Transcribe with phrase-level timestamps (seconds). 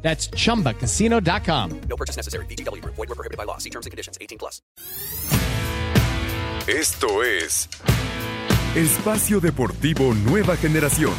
[0.00, 1.80] That's chumbacasino.com.
[1.88, 2.46] No purchase necessary.
[2.46, 2.82] BGW.
[2.84, 3.58] Void were prohibited by law.
[3.58, 4.16] See terms and conditions.
[4.20, 4.62] 18 plus.
[6.68, 7.66] Esto es
[8.76, 11.14] Espacio Deportivo Nueva Generación.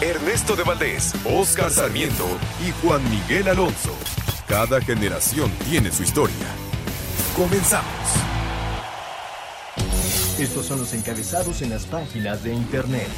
[0.00, 2.24] Ernesto de Valdés, Oscar Sarmiento
[2.64, 3.92] y Juan Miguel Alonso.
[4.46, 6.46] Cada generación tiene su historia.
[7.36, 7.84] Comenzamos.
[10.38, 13.08] Estos son los encabezados en las páginas de internet.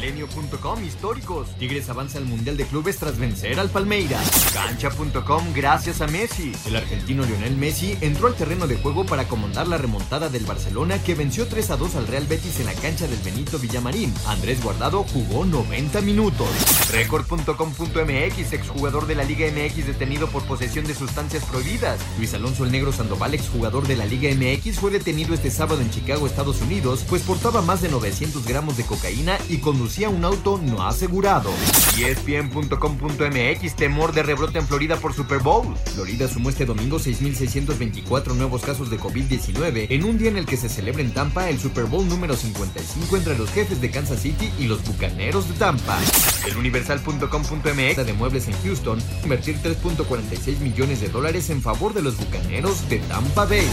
[0.00, 1.48] Milenio.com históricos.
[1.58, 4.22] Tigres avanza al Mundial de Clubes tras vencer al Palmeiras.
[4.54, 6.52] Cancha.com gracias a Messi.
[6.66, 11.02] El argentino Lionel Messi entró al terreno de juego para comandar la remontada del Barcelona
[11.02, 14.14] que venció 3 a 2 al Real Betis en la cancha del Benito Villamarín.
[14.26, 16.48] Andrés Guardado jugó 90 minutos.
[16.92, 22.00] Record.com.mx, exjugador de la Liga MX detenido por posesión de sustancias prohibidas.
[22.18, 25.90] Luis Alonso el Negro Sandoval, exjugador de la Liga MX, fue detenido este sábado en
[25.90, 30.60] Chicago, Estados Unidos, pues portaba más de 900 gramos de cocaína y conducía un auto
[30.62, 31.50] no asegurado.
[31.98, 35.74] ESPN.com.mx, temor de rebrote en Florida por Super Bowl.
[35.94, 40.56] Florida sumó este domingo 6.624 nuevos casos de COVID-19 en un día en el que
[40.56, 44.52] se celebra en Tampa el Super Bowl número 55 entre los jefes de Kansas City
[44.58, 45.98] y los Bucaneros de Tampa.
[46.46, 52.16] El Universal.com.mx de muebles en Houston, invertir 3.46 millones de dólares en favor de los
[52.18, 53.66] Bucaneros de Tampa Bay.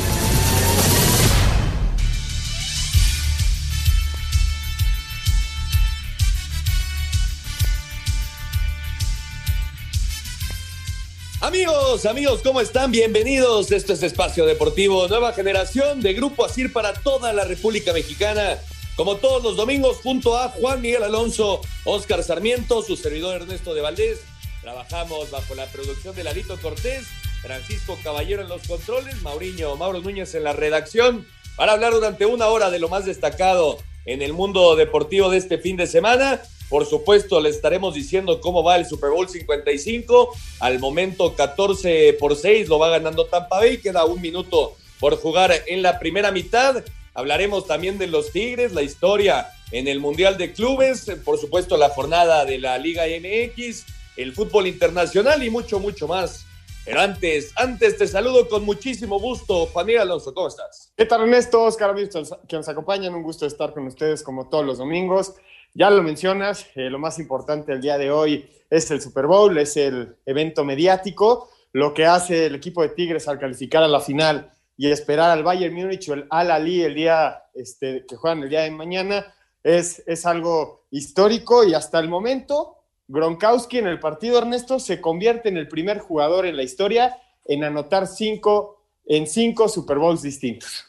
[11.56, 12.92] Amigos, amigos, ¿cómo están?
[12.92, 13.72] Bienvenidos.
[13.72, 18.58] Esto es Espacio Deportivo, nueva generación de Grupo Asir para toda la República Mexicana.
[18.98, 23.80] Como todos los domingos, junto a Juan Miguel Alonso, Oscar Sarmiento, su servidor Ernesto de
[23.80, 24.20] Valdés.
[24.62, 27.08] Trabajamos bajo la producción de Ladito Cortés,
[27.42, 32.48] Francisco Caballero en los controles, Mauriño Mauro Núñez en la redacción, para hablar durante una
[32.48, 36.42] hora de lo más destacado en el mundo deportivo de este fin de semana.
[36.70, 40.30] Por supuesto, le estaremos diciendo cómo va el Super Bowl 55.
[40.60, 43.78] Al momento 14 por 6 lo va ganando Tampa Bay.
[43.78, 46.84] Queda un minuto por jugar en la primera mitad.
[47.14, 51.90] Hablaremos también de los Tigres, la historia en el Mundial de Clubes, por supuesto la
[51.90, 53.86] jornada de la Liga MX,
[54.18, 56.46] el fútbol internacional y mucho, mucho más.
[56.84, 59.66] Pero antes, antes te saludo con muchísimo gusto.
[59.68, 60.92] Juan Miguel Alonso, ¿cómo estás?
[60.96, 61.64] ¿Qué tal, Ernesto?
[61.64, 63.16] Oscar, amigos que nos acompañan.
[63.16, 65.34] Un gusto estar con ustedes como todos los domingos.
[65.78, 69.58] Ya lo mencionas, eh, lo más importante el día de hoy es el Super Bowl,
[69.58, 71.50] es el evento mediático.
[71.74, 75.44] Lo que hace el equipo de Tigres al calificar a la final y esperar al
[75.44, 79.36] Bayern Múnich o el Al Ali el día este, que juegan el día de mañana
[79.62, 82.78] es, es algo histórico y hasta el momento
[83.10, 87.66] Gronkowski en el partido Ernesto se convierte en el primer jugador en la historia en
[87.66, 90.86] anotar cinco en cinco Super Bowls distintos.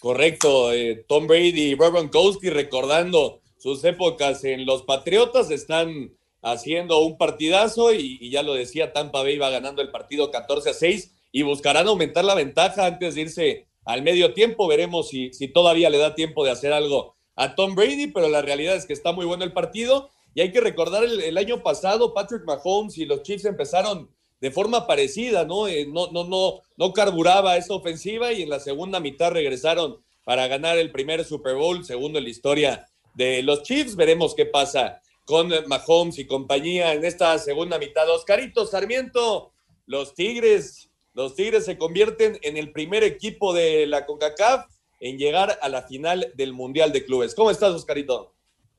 [0.00, 7.00] Correcto, eh, Tom Brady y Rob Gronkowski recordando sus épocas en los Patriotas están haciendo
[7.00, 11.12] un partidazo y, ya lo decía, Tampa Bay va ganando el partido 14 a 6
[11.32, 14.68] y buscarán aumentar la ventaja antes de irse al medio tiempo.
[14.68, 18.42] Veremos si, si todavía le da tiempo de hacer algo a Tom Brady, pero la
[18.42, 22.14] realidad es que está muy bueno el partido y hay que recordar el, año pasado
[22.14, 24.08] Patrick Mahomes y los Chiefs empezaron
[24.40, 25.66] de forma parecida, ¿no?
[25.66, 30.46] Eh, no, no, no, no carburaba esa ofensiva y en la segunda mitad regresaron para
[30.46, 32.87] ganar el primer Super Bowl, segundo en la historia
[33.18, 33.96] de los Chiefs.
[33.96, 38.08] Veremos qué pasa con Mahomes y compañía en esta segunda mitad.
[38.08, 39.52] Oscarito Sarmiento,
[39.86, 44.66] los Tigres, los Tigres se convierten en el primer equipo de la CONCACAF
[45.00, 47.34] en llegar a la final del Mundial de Clubes.
[47.34, 48.34] ¿Cómo estás, Oscarito?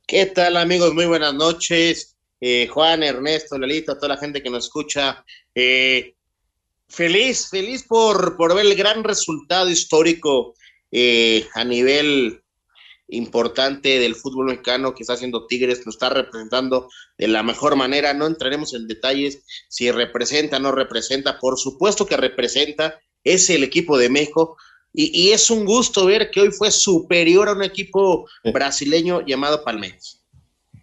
[0.08, 0.94] ¿Qué tal, amigos?
[0.94, 2.16] Muy buenas noches.
[2.40, 5.24] Eh, Juan, Ernesto, Lalito, toda la gente que nos escucha.
[5.54, 6.16] Eh,
[6.88, 10.56] feliz, feliz por, por ver el gran resultado histórico
[10.92, 12.42] eh, a nivel
[13.10, 18.14] importante del fútbol mexicano que está haciendo Tigres, lo está representando de la mejor manera.
[18.14, 21.40] No entraremos en detalles si representa o no representa.
[21.40, 24.58] Por supuesto que representa, es el equipo de México.
[24.92, 30.24] Y, es un gusto ver que hoy fue superior a un equipo brasileño llamado Palmeiras.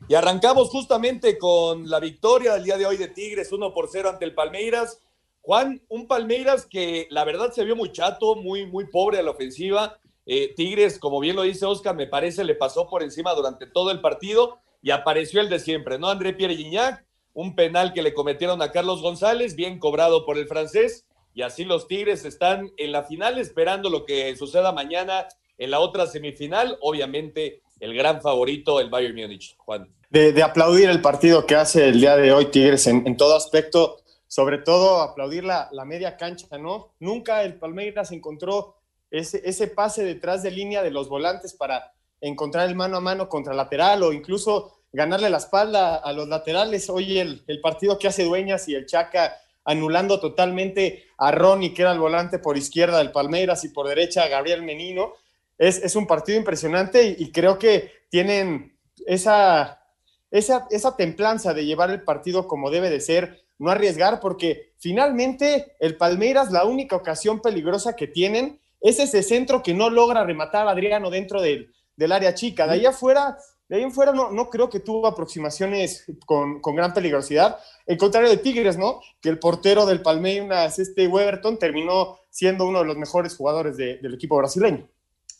[0.09, 4.11] Y arrancamos justamente con la victoria del día de hoy de Tigres, 1 por 0
[4.11, 5.01] ante el Palmeiras.
[5.43, 9.33] Juan, un Palmeiras que la verdad se vio muy chato, muy, muy pobre a la
[9.33, 13.67] ofensiva eh, Tigres, como bien lo dice Oscar, me parece le pasó por encima durante
[13.67, 16.09] todo el partido y apareció el de siempre, ¿no?
[16.09, 20.49] André Pierre Gignac, un penal que le cometieron a Carlos González, bien cobrado por el
[20.49, 25.27] francés, y así los Tigres están en la final esperando lo que suceda mañana
[25.59, 26.79] en la otra semifinal.
[26.81, 29.93] Obviamente el gran favorito, el Bayern Múnich, Juan.
[30.09, 34.59] De, aplaudir el partido que hace el día de hoy Tigres en, todo aspecto, sobre
[34.59, 36.95] todo aplaudir la, la, media cancha, ¿no?
[37.01, 38.77] Nunca el Palmeiras encontró
[39.11, 43.29] ese, ese pase detrás de línea de los volantes para encontrar el mano a mano
[43.29, 46.89] contra lateral o incluso ganarle la espalda a los laterales.
[46.89, 49.37] Hoy el, el partido que hace Dueñas y el Chaca
[49.67, 54.23] anulando totalmente a Ronnie, que era el volante por izquierda del Palmeiras, y por derecha
[54.23, 55.13] a Gabriel Menino.
[55.59, 59.81] Es, es un partido impresionante y, creo que tienen esa,
[60.31, 65.75] esa, esa templanza de llevar el partido como debe de ser, no arriesgar, porque finalmente
[65.81, 70.67] el Palmeiras, la única ocasión peligrosa que tienen es ese centro que no logra rematar
[70.69, 72.67] a Adriano dentro del, del área chica.
[72.67, 73.37] De ahí afuera
[73.69, 77.59] de ahí en fuera no, no creo que tuvo aproximaciones con, con, gran peligrosidad.
[77.85, 79.01] El contrario de Tigres, ¿no?
[79.21, 84.15] Que el portero del Palmeiras, este Weberton, terminó siendo uno de los mejores jugadores del
[84.15, 84.89] equipo brasileño.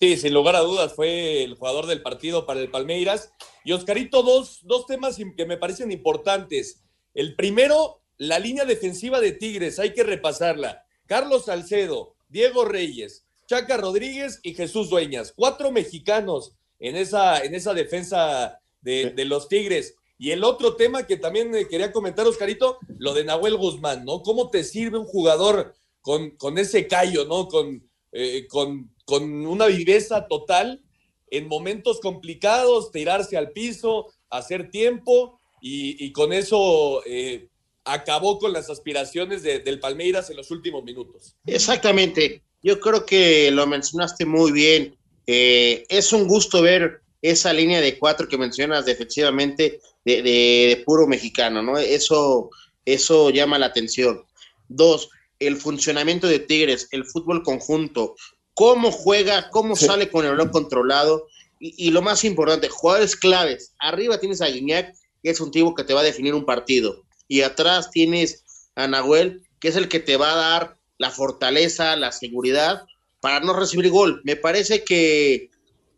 [0.01, 3.33] Sí, sin lugar a dudas, fue el jugador del partido para el Palmeiras.
[3.65, 6.83] Y Oscarito, dos, dos temas que me parecen importantes.
[7.15, 10.85] El primero, la línea defensiva de Tigres, hay que repasarla.
[11.07, 17.75] Carlos Salcedo, Diego Reyes, Chaca Rodríguez y Jesús Dueñas, cuatro mexicanos en esa, en esa
[17.75, 19.95] defensa de, los Tigres.
[20.19, 24.23] Y el otro tema que también quería comentar, Oscarito, lo de Nahuel Guzmán, ¿no?
[24.23, 27.49] ¿Cómo te sirve un jugador con, con ese callo, ¿no?
[27.49, 30.83] Con, eh, con, con, una viveza total
[31.31, 37.49] en momentos complicados, tirarse al piso, hacer tiempo y, con eso eh,
[37.85, 41.35] acabó con las aspiraciones del Palmeiras en los últimos minutos.
[41.45, 42.43] Exactamente.
[42.67, 44.97] Yo creo que lo mencionaste muy bien.
[45.29, 51.63] Eh, es un gusto ver esa línea de cuatro que mencionas defensivamente de, puro mexicano,
[51.63, 51.79] ¿no?
[51.79, 52.51] Eso,
[52.85, 54.25] eso llama la atención.
[54.67, 58.17] Dos, el funcionamiento de Tigres, el fútbol conjunto,
[58.53, 61.29] cómo juega, cómo sale con el reloj controlado
[61.61, 63.75] y, lo más importante, jugadores claves.
[63.79, 64.93] Arriba tienes a Guiñac,
[65.23, 68.89] que es un tipo que te va a definir un partido, y atrás tienes a
[68.89, 72.85] Nahuel, que es el que te va a dar la fortaleza, la seguridad
[73.21, 74.21] para no recibir gol.
[74.25, 75.51] Me parece que,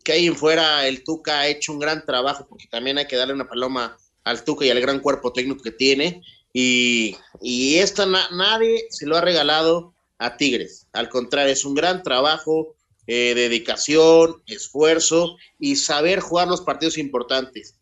[0.03, 3.15] que ahí en fuera el Tuca ha hecho un gran trabajo, porque también hay que
[3.15, 6.23] darle una paloma al Tuca y al gran cuerpo técnico que tiene.
[6.53, 10.87] Y, y esto nadie se lo ha regalado a Tigres.
[10.93, 12.75] Al contrario, es un gran trabajo,
[13.07, 17.75] eh, dedicación, esfuerzo y saber jugar los partidos importantes.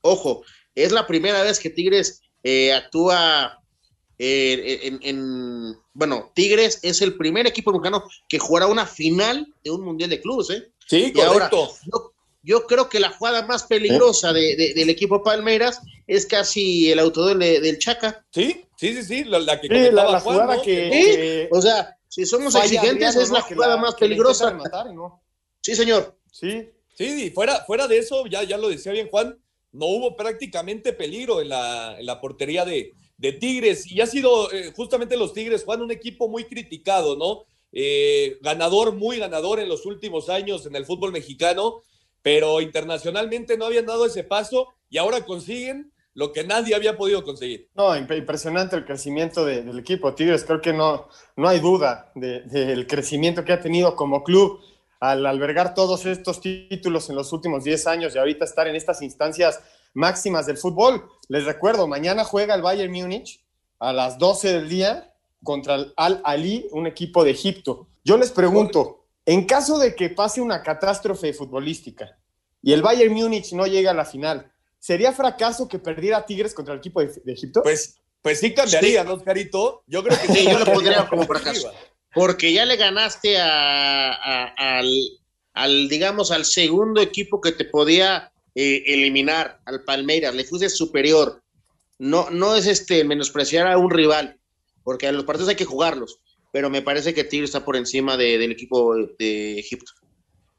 [0.00, 0.42] Ojo,
[0.74, 3.63] es la primera vez que Tigres eh, actúa
[4.18, 9.82] eh, en, bueno, Tigres es el primer equipo mexicano que jugará una final de un
[9.82, 10.70] Mundial de Clubes, ¿eh?
[10.86, 11.72] Sí, correcto.
[12.42, 17.78] yo, creo que la jugada más peligrosa del equipo Palmeiras es casi el autodol del
[17.78, 18.24] Chaca.
[18.30, 23.30] Sí, sí, sí, sí, la, que la, jugada que, O sea, si somos exigentes, es
[23.30, 24.56] la jugada más peligrosa.
[25.60, 26.16] Sí, señor.
[26.30, 26.70] Sí.
[26.96, 29.36] Sí, y fuera, fuera de eso, ya, ya lo decía bien Juan,
[29.72, 33.90] no hubo prácticamente peligro en la, en la portería de, de Tigres.
[33.90, 37.44] Y ha sido eh, justamente los Tigres, Juan, un equipo muy criticado, ¿no?
[37.72, 41.82] Eh, ganador, muy ganador en los últimos años en el fútbol mexicano,
[42.22, 47.24] pero internacionalmente no habían dado ese paso y ahora consiguen lo que nadie había podido
[47.24, 47.68] conseguir.
[47.74, 50.44] No, impresionante el crecimiento del equipo Tigres.
[50.44, 54.60] Creo que no, no hay duda del crecimiento que ha tenido como club
[55.00, 59.02] al albergar todos estos títulos en los últimos 10 años y ahorita estar en estas
[59.02, 59.60] instancias
[59.94, 61.08] máximas del fútbol.
[61.28, 63.42] Les recuerdo, mañana juega el Bayern Múnich
[63.78, 67.86] a las 12 del día contra el Al Ali, un equipo de Egipto.
[68.04, 72.18] Yo les pregunto, en caso de que pase una catástrofe futbolística
[72.62, 76.74] y el Bayern Múnich no llegue a la final, ¿sería fracaso que perdiera Tigres contra
[76.74, 77.62] el equipo de, Egipto?
[77.62, 79.82] Pues, pues sí cambiaría, ¿no, Carito?
[79.86, 81.72] Yo creo que sí, yo lo pondría como fracaso.
[82.12, 84.92] Porque ya le ganaste al,
[85.52, 91.42] al, digamos, al segundo equipo que te podía eh, eliminar al Palmeiras, le fuiste superior.
[91.98, 94.38] No, no es este menospreciar a un rival,
[94.82, 96.20] porque a los partidos hay que jugarlos,
[96.52, 99.92] pero me parece que Tigre está por encima del equipo de Egipto.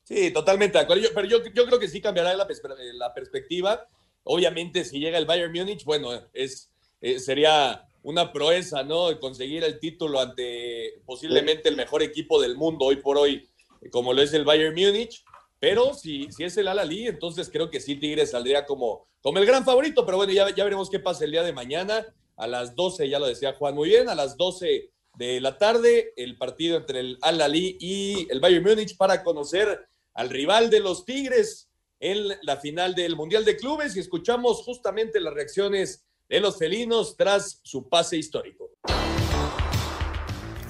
[0.03, 1.07] Sí, totalmente de acuerdo.
[1.13, 2.47] pero yo, yo, creo que sí cambiará la,
[2.93, 3.87] la, perspectiva.
[4.23, 6.71] Obviamente, si llega el Bayern Múnich, bueno, es,
[7.01, 9.19] eh, sería una proeza, ¿no?
[9.19, 13.49] Conseguir el título ante posiblemente el mejor equipo del mundo hoy por hoy,
[13.89, 15.23] como lo es el Bayern Múnich.
[15.59, 19.45] Pero si, si es el Al-Ali, entonces creo que sí Tigres saldría como, como el
[19.45, 20.05] gran favorito.
[20.05, 22.05] Pero bueno, ya, ya veremos qué pasa el día de mañana.
[22.37, 26.13] A las 12, ya lo decía Juan muy bien, a las 12 de la tarde,
[26.17, 31.05] el partido entre el Al-Ali y el Bayern Múnich para conocer al rival de los
[31.05, 31.69] Tigres
[31.99, 37.15] en la final del Mundial de Clubes y escuchamos justamente las reacciones de los felinos
[37.15, 38.71] tras su pase histórico.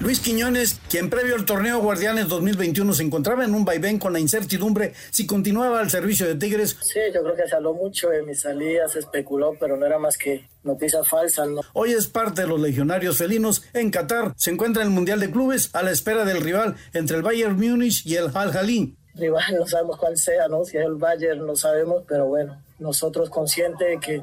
[0.06, 4.20] Luis Quiñones, quien previo al torneo Guardianes 2021 se encontraba en un vaivén con la
[4.20, 6.76] incertidumbre si continuaba al servicio de Tigres.
[6.80, 9.98] Sí, yo creo que se habló mucho de mi salida, se especuló, pero no era
[9.98, 11.48] más que noticias falsas.
[11.48, 11.60] ¿no?
[11.72, 14.32] Hoy es parte de los legionarios felinos en Qatar.
[14.36, 17.56] Se encuentra en el Mundial de Clubes a la espera del rival entre el Bayern
[17.58, 18.94] Múnich y el Al Jalí.
[19.16, 20.64] Rival no sabemos cuál sea, ¿no?
[20.64, 24.22] Si es el Bayern no sabemos, pero bueno, nosotros conscientes de que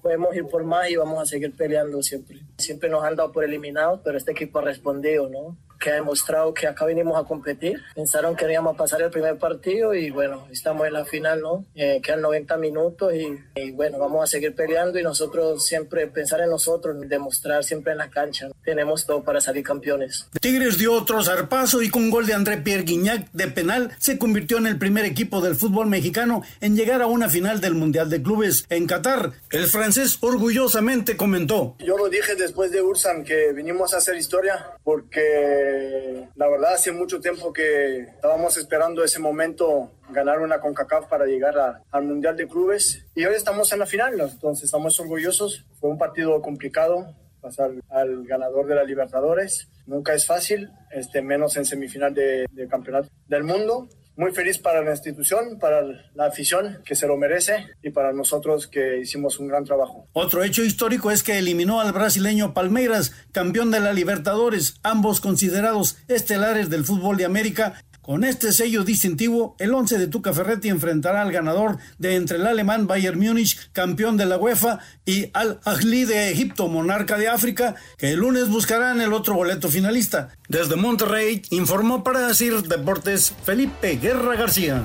[0.00, 2.40] podemos ir por más y vamos a seguir peleando siempre.
[2.58, 5.56] Siempre nos han dado por eliminados, pero este equipo ha respondido, ¿no?
[5.80, 7.80] Que ha demostrado que acá vinimos a competir.
[7.94, 11.64] Pensaron que íbamos a pasar el primer partido y bueno, estamos en la final, ¿no?
[11.74, 16.40] Eh, quedan 90 minutos y, y, bueno, vamos a seguir peleando y nosotros siempre pensar
[16.42, 18.48] en nosotros, demostrar siempre en la cancha.
[18.62, 20.28] Tenemos todo para salir campeones.
[20.40, 24.58] Tigres dio otro zarpazo y con gol de André Pierre Guignac de penal se convirtió
[24.58, 28.22] en el primer equipo del fútbol mexicano en llegar a una final del Mundial de
[28.22, 29.32] Clubes en Qatar.
[29.50, 31.76] El francés orgullosamente comentó.
[31.78, 36.92] Yo lo dije después de Ursan que vinimos a hacer historia porque la verdad hace
[36.92, 42.36] mucho tiempo que estábamos esperando ese momento ganar una CONCACAF para llegar a, al Mundial
[42.36, 45.66] de Clubes y hoy estamos en la final, entonces estamos orgullosos.
[45.80, 49.68] Fue un partido complicado pasar al ganador de la Libertadores.
[49.86, 54.82] Nunca es fácil, este, menos en semifinal de, de campeonato del mundo muy feliz para
[54.82, 55.82] la institución, para
[56.14, 60.08] la afición que se lo merece y para nosotros que hicimos un gran trabajo.
[60.12, 65.96] Otro hecho histórico es que eliminó al brasileño Palmeiras, campeón de la Libertadores, ambos considerados
[66.08, 71.22] estelares del fútbol de América con este sello distintivo, el 11 de Tuca Ferretti enfrentará
[71.22, 76.06] al ganador de entre el alemán Bayern Múnich, campeón de la UEFA, y al Ahly
[76.06, 80.36] de Egipto, monarca de África, que el lunes buscarán el otro boleto finalista.
[80.48, 84.84] Desde Monterrey, informó para decir Deportes Felipe Guerra García.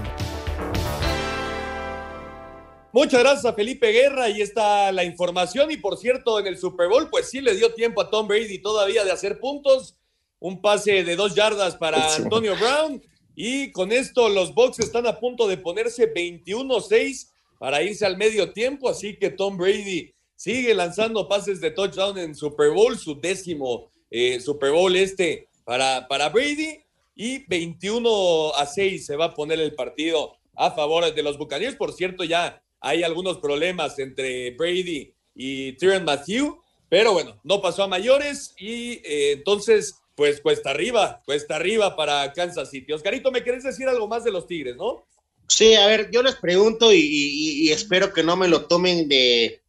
[2.92, 5.72] Muchas gracias a Felipe Guerra, ahí está la información.
[5.72, 8.60] Y por cierto, en el Super Bowl, pues sí le dio tiempo a Tom Brady
[8.60, 9.98] todavía de hacer puntos.
[10.38, 13.02] Un pase de dos yardas para Antonio Brown
[13.36, 18.54] y con esto los Bucks están a punto de ponerse 21-6 para irse al medio
[18.54, 23.90] tiempo, así que Tom Brady sigue lanzando pases de touchdown en Super Bowl, su décimo
[24.10, 26.80] eh, Super Bowl este para, para Brady
[27.16, 31.76] y 21 a 6 se va a poner el partido a favor de los Buccaneers.
[31.76, 37.84] Por cierto, ya hay algunos problemas entre Brady y Tyron Matthew, pero bueno, no pasó
[37.84, 42.94] a mayores y eh, entonces pues cuesta arriba, cuesta arriba para Kansas City.
[42.94, 45.06] Oscarito, ¿me querés decir algo más de los Tigres, no?
[45.48, 49.62] Sí, a ver, yo les pregunto y, espero que no me lo tomen de,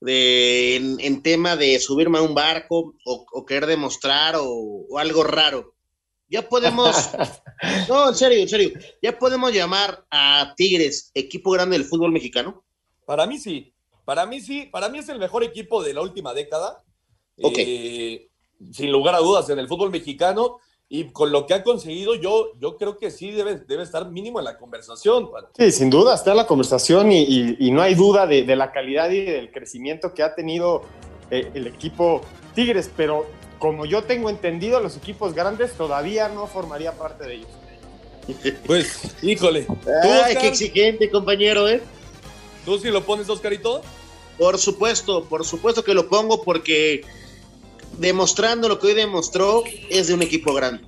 [0.00, 5.74] de en, tema de subirme a un barco o, querer demostrar o, algo raro.
[6.28, 6.96] Ya podemos,
[7.88, 8.70] no, en serio, en serio,
[9.00, 12.64] ya podemos llamar a Tigres equipo grande del fútbol mexicano.
[13.04, 13.74] Para mí sí,
[14.04, 16.82] para mí sí, para mí es el mejor equipo de la última década.
[17.40, 17.58] Ok.
[17.58, 18.30] Eh,
[18.72, 20.58] sin lugar a dudas, en el fútbol mexicano.
[20.88, 24.38] Y con lo que ha conseguido, yo, yo creo que sí debe, debe estar mínimo
[24.38, 25.30] en la conversación.
[25.56, 28.70] Sí, sin duda está en la conversación y, y, no hay duda de, de, la
[28.70, 30.82] calidad y del crecimiento que ha tenido
[31.30, 32.20] eh, el equipo
[32.54, 33.26] Tigres, pero
[33.58, 37.48] como yo tengo entendido, los equipos grandes todavía no formaría parte de ellos.
[38.66, 39.66] Pues, híjole.
[40.02, 41.82] Ay, qué exigente, compañero, ¿eh?
[42.64, 43.82] ¿Tú sí lo pones, Oscarito?
[44.38, 47.04] Por supuesto, por supuesto que lo pongo porque
[47.98, 50.84] demostrando lo que hoy demostró, es de un equipo grande.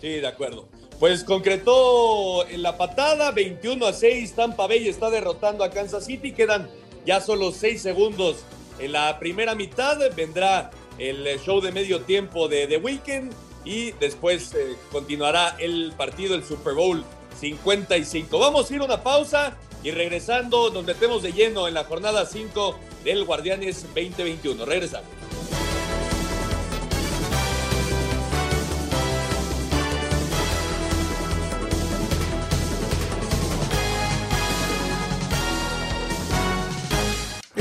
[0.00, 0.68] Sí, de acuerdo.
[0.98, 6.32] Pues concretó en la patada, 21 a 6, Tampa Bay está derrotando a Kansas City,
[6.32, 6.68] quedan
[7.04, 8.44] ya solo 6 segundos
[8.78, 13.32] en la primera mitad, vendrá el show de medio tiempo de The Weekend
[13.64, 17.04] y después eh, continuará el partido, el Super Bowl
[17.40, 18.38] 55.
[18.38, 22.26] Vamos a ir a una pausa y regresando nos metemos de lleno en la jornada
[22.26, 24.64] 5 del Guardianes 2021.
[24.64, 25.10] Regresamos.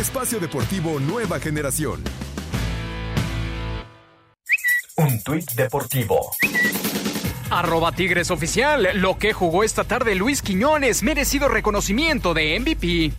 [0.03, 2.03] Espacio Deportivo Nueva Generación.
[4.97, 6.29] Un tuit deportivo.
[7.49, 8.89] Arroba Tigres Oficial.
[8.95, 11.03] Lo que jugó esta tarde Luis Quiñones.
[11.03, 13.13] Merecido reconocimiento de MVP.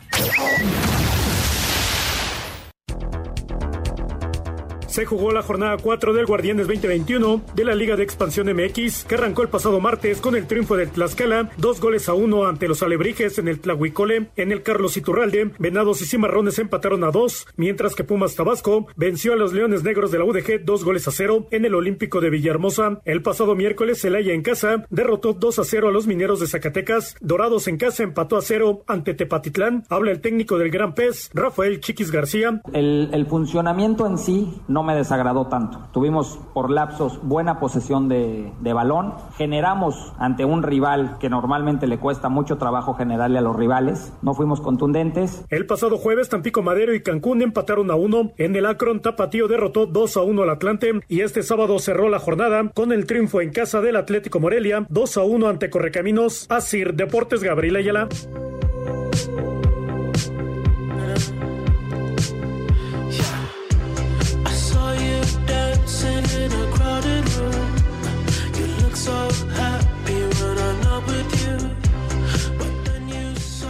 [4.94, 9.16] Se jugó la jornada 4 del Guardianes 2021 de la Liga de Expansión MX, que
[9.16, 12.80] arrancó el pasado martes con el triunfo del Tlaxcala, dos goles a uno ante los
[12.80, 17.96] Alebrijes en el Tlahuicole, en el Carlos Iturralde, Venados y Cimarrones empataron a dos, mientras
[17.96, 21.48] que Pumas Tabasco venció a los Leones Negros de la UDG dos goles a cero
[21.50, 23.00] en el Olímpico de Villahermosa.
[23.04, 27.16] El pasado miércoles Celaya en casa derrotó 2 a 0 a los Mineros de Zacatecas,
[27.20, 31.80] Dorados en casa empató a cero ante Tepatitlán, habla el técnico del Gran Pez, Rafael
[31.80, 32.62] Chiquis García.
[32.72, 35.80] El, el funcionamiento en sí no me desagradó tanto.
[35.92, 42.28] Tuvimos por lapsos buena posesión de, balón, generamos ante un rival que normalmente le cuesta
[42.28, 45.44] mucho trabajo generarle a los rivales, no fuimos contundentes.
[45.48, 49.86] El pasado jueves Tampico Madero y Cancún empataron a uno, en el Akron Tapatío derrotó
[49.86, 53.52] 2 a 1 al Atlante y este sábado cerró la jornada con el triunfo en
[53.52, 58.08] casa del Atlético Morelia 2 a 1 ante Correcaminos, Asir Deportes Gabriel Ayala.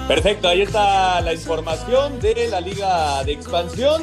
[0.08, 4.02] Perfecto, ahí está la información de la Liga de Expansión.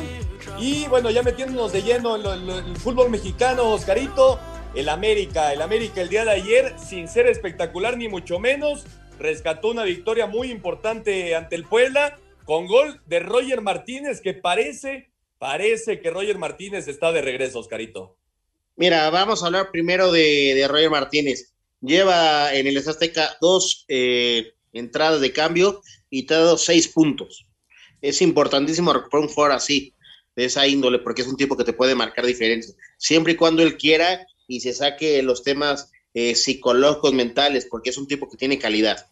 [0.59, 4.39] Y bueno, ya metiéndonos de lleno en, en el fútbol mexicano, Oscarito,
[4.73, 8.85] el América, el América el día de ayer, sin ser espectacular ni mucho menos,
[9.19, 15.11] rescató una victoria muy importante ante el Puebla con gol de Roger Martínez, que parece,
[15.37, 18.17] parece que Roger Martínez está de regreso, Oscarito.
[18.81, 21.53] Mira, vamos a hablar primero de, de Roger Martínez.
[21.81, 27.45] Lleva en el Azteca dos eh, entradas de cambio y te ha dado seis puntos.
[28.01, 29.93] Es importantísimo recuperar un jugador así,
[30.35, 32.73] de esa índole, porque es un tipo que te puede marcar diferencia.
[32.97, 37.99] Siempre y cuando él quiera y se saque los temas eh, psicológicos, mentales, porque es
[37.99, 39.05] un tipo que tiene calidad.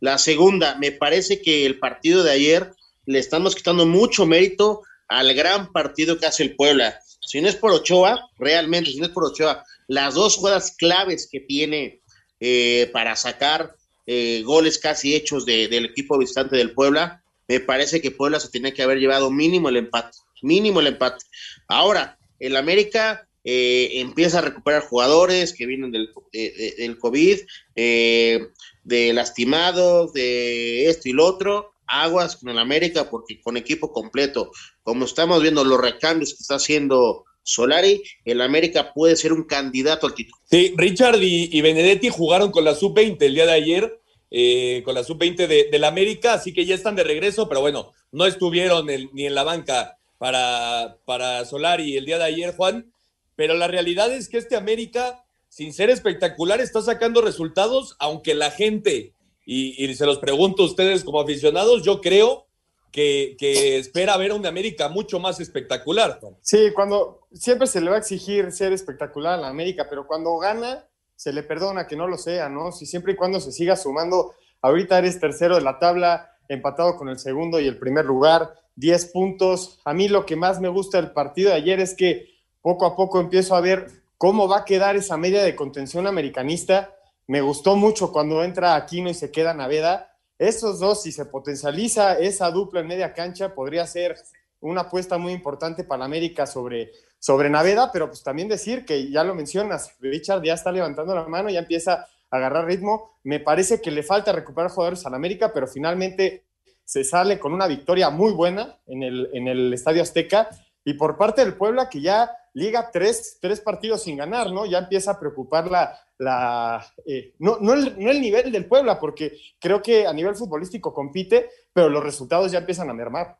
[0.00, 2.72] La segunda, me parece que el partido de ayer
[3.06, 7.00] le estamos quitando mucho mérito al gran partido que hace el Puebla.
[7.34, 11.28] Si no es por Ochoa, realmente, si no es por Ochoa, las dos jugadas claves
[11.28, 12.00] que tiene
[12.38, 13.74] eh, para sacar
[14.06, 18.50] eh, goles casi hechos de- del equipo visitante del Puebla, me parece que Puebla se
[18.50, 21.24] tenía que haber llevado mínimo el empate, mínimo el empate.
[21.66, 27.40] Ahora, el América eh, empieza a recuperar jugadores que vienen del, de- de- del COVID,
[27.74, 31.72] de lastimados, de esto y lo otro.
[31.86, 34.52] Aguas con el América porque con equipo completo,
[34.84, 40.06] como estamos viendo los recambios que está haciendo Solari, el América puede ser un candidato
[40.06, 40.36] al título.
[40.48, 44.00] Sí, Richard y, Benedetti jugaron con la sub-20 el día de ayer,
[44.30, 47.92] eh, con la sub-20 de, del América, así que ya están de regreso, pero bueno,
[48.12, 52.92] no estuvieron ni en la banca para, para Solari el día de ayer, Juan.
[53.36, 58.50] Pero la realidad es que este América, sin ser espectacular, está sacando resultados, aunque la
[58.50, 59.14] gente,
[59.46, 62.46] y, y se los pregunto a ustedes como aficionados, yo creo
[62.94, 66.20] que, espera ver a un América mucho más espectacular.
[66.40, 70.38] Sí, cuando siempre se le va a exigir ser espectacular a la América, pero cuando
[70.38, 72.70] gana, se le perdona que no lo sea, ¿no?
[72.70, 77.08] Si siempre y cuando se siga sumando, ahorita eres tercero de la tabla, empatado con
[77.08, 79.80] el segundo y el primer lugar, 10 puntos.
[79.84, 82.28] A mí lo que más me gusta del partido de ayer es que
[82.62, 86.94] poco a poco empiezo a ver cómo va a quedar esa media de contención americanista.
[87.26, 90.13] Me gustó mucho cuando entra Aquino y se queda Naveda.
[90.38, 94.16] Esos dos, si se potencializa esa dupla en media cancha, podría ser
[94.60, 99.22] una apuesta muy importante para América sobre, sobre Naveda, pero pues también decir que ya
[99.22, 103.18] lo mencionas, Richard ya está levantando la mano, ya empieza a agarrar ritmo.
[103.22, 106.44] Me parece que le falta recuperar jugadores a América, pero finalmente
[106.84, 110.48] se sale con una victoria muy buena en el, en el Estadio Azteca.
[110.84, 114.66] Y por parte del Puebla, que ya liga tres, tres partidos sin ganar, ¿no?
[114.66, 119.00] Ya empieza a preocupar la, la eh, no, no, el, no el nivel del Puebla,
[119.00, 123.38] porque creo que a nivel futbolístico compite, pero los resultados ya empiezan a mermar.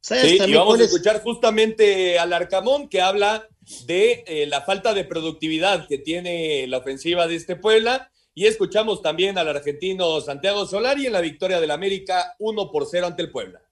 [0.00, 3.48] Sí, y vamos a escuchar justamente al Arcamón que habla
[3.86, 8.12] de eh, la falta de productividad que tiene la ofensiva de este Puebla.
[8.32, 13.06] Y escuchamos también al argentino Santiago Solari en la victoria del América 1 por 0
[13.06, 13.65] ante el Puebla.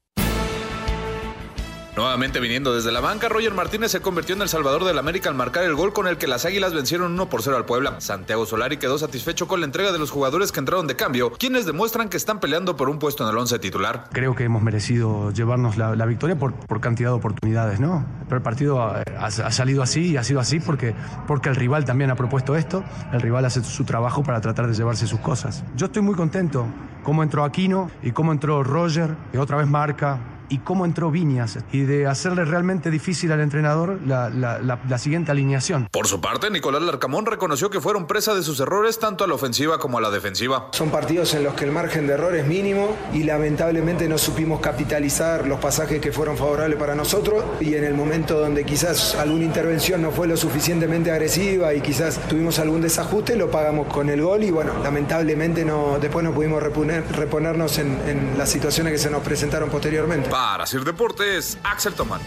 [1.96, 5.36] Nuevamente viniendo desde la banca, Roger Martínez se convirtió en el salvador del América al
[5.36, 8.00] marcar el gol con el que las Águilas vencieron 1 por 0 al Puebla.
[8.00, 11.66] Santiago Solari quedó satisfecho con la entrega de los jugadores que entraron de cambio, quienes
[11.66, 14.08] demuestran que están peleando por un puesto en el once titular.
[14.10, 18.04] Creo que hemos merecido llevarnos la, victoria por, cantidad de oportunidades, ¿no?
[18.24, 20.96] Pero el partido ha, salido así y ha sido así porque,
[21.28, 24.74] porque el rival también ha propuesto esto, el rival hace su trabajo para tratar de
[24.74, 25.62] llevarse sus cosas.
[25.76, 26.66] Yo estoy muy contento
[27.04, 31.58] cómo entró Aquino y cómo entró Roger, y otra vez marca, y cómo entró Viñas
[31.72, 35.88] y de hacerle realmente difícil al entrenador la, la, la, la, siguiente alineación.
[35.90, 39.34] Por su parte, Nicolás Larcamón reconoció que fueron presa de sus errores tanto a la
[39.34, 40.68] ofensiva como a la defensiva.
[40.72, 44.60] Son partidos en los que el margen de error es mínimo y lamentablemente no supimos
[44.60, 49.44] capitalizar los pasajes que fueron favorables para nosotros y en el momento donde quizás alguna
[49.44, 54.22] intervención no fue lo suficientemente agresiva y quizás tuvimos algún desajuste, lo pagamos con el
[54.22, 58.98] gol y bueno, lamentablemente no, después no pudimos reponer, reponernos en, en las situaciones que
[58.98, 60.30] se nos presentaron posteriormente.
[60.46, 62.20] Para Sir Deportes, Axel Tomán.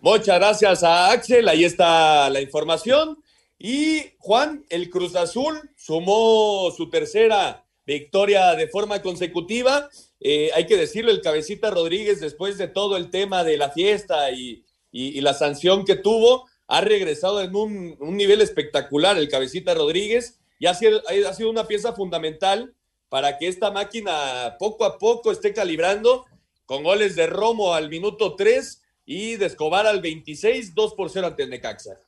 [0.00, 3.22] Muchas gracias a Axel, ahí está la información.
[3.56, 9.88] Y Juan, el Cruz Azul sumó su tercera victoria de forma consecutiva.
[10.18, 14.32] Eh, hay que decirle, el cabecita Rodríguez, después de todo el tema de la fiesta
[14.32, 20.66] y, la sanción que tuvo, ha regresado en un, nivel espectacular el cabecita Rodríguez y
[20.66, 21.00] ha sido
[21.48, 22.74] una pieza fundamental
[23.10, 26.24] para que esta máquina poco a poco esté calibrando
[26.64, 31.26] con goles de Romo al minuto 3 y de Escobar al 26, 2 por 0
[31.26, 31.98] ante el Necaxa.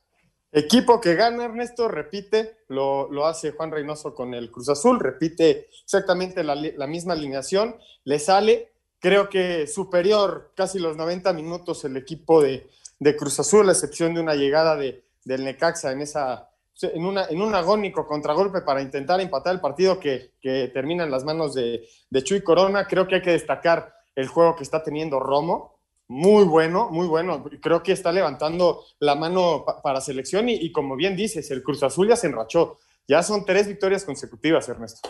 [0.53, 5.67] Equipo que gana, Ernesto, repite, lo, lo, hace Juan Reynoso con el Cruz Azul, repite
[5.83, 11.97] exactamente la, la, misma alineación, le sale, creo que superior casi los 90 minutos el
[11.97, 16.51] equipo de, de Cruz Azul, a excepción de una llegada de, del Necaxa en, esa,
[16.83, 21.11] en, una, en un agónico contragolpe para intentar empatar el partido que, que termina en
[21.11, 24.83] las manos de, de Chuy Corona, creo que hay que destacar el juego que está
[24.83, 25.73] teniendo Romo,
[26.07, 27.43] muy bueno, muy bueno.
[27.61, 32.09] Creo que está levantando la mano para selección y, como bien dices, el Cruz Azul
[32.09, 32.77] ya se enrachó.
[33.07, 35.09] Ya son tres victorias consecutivas, Ernesto.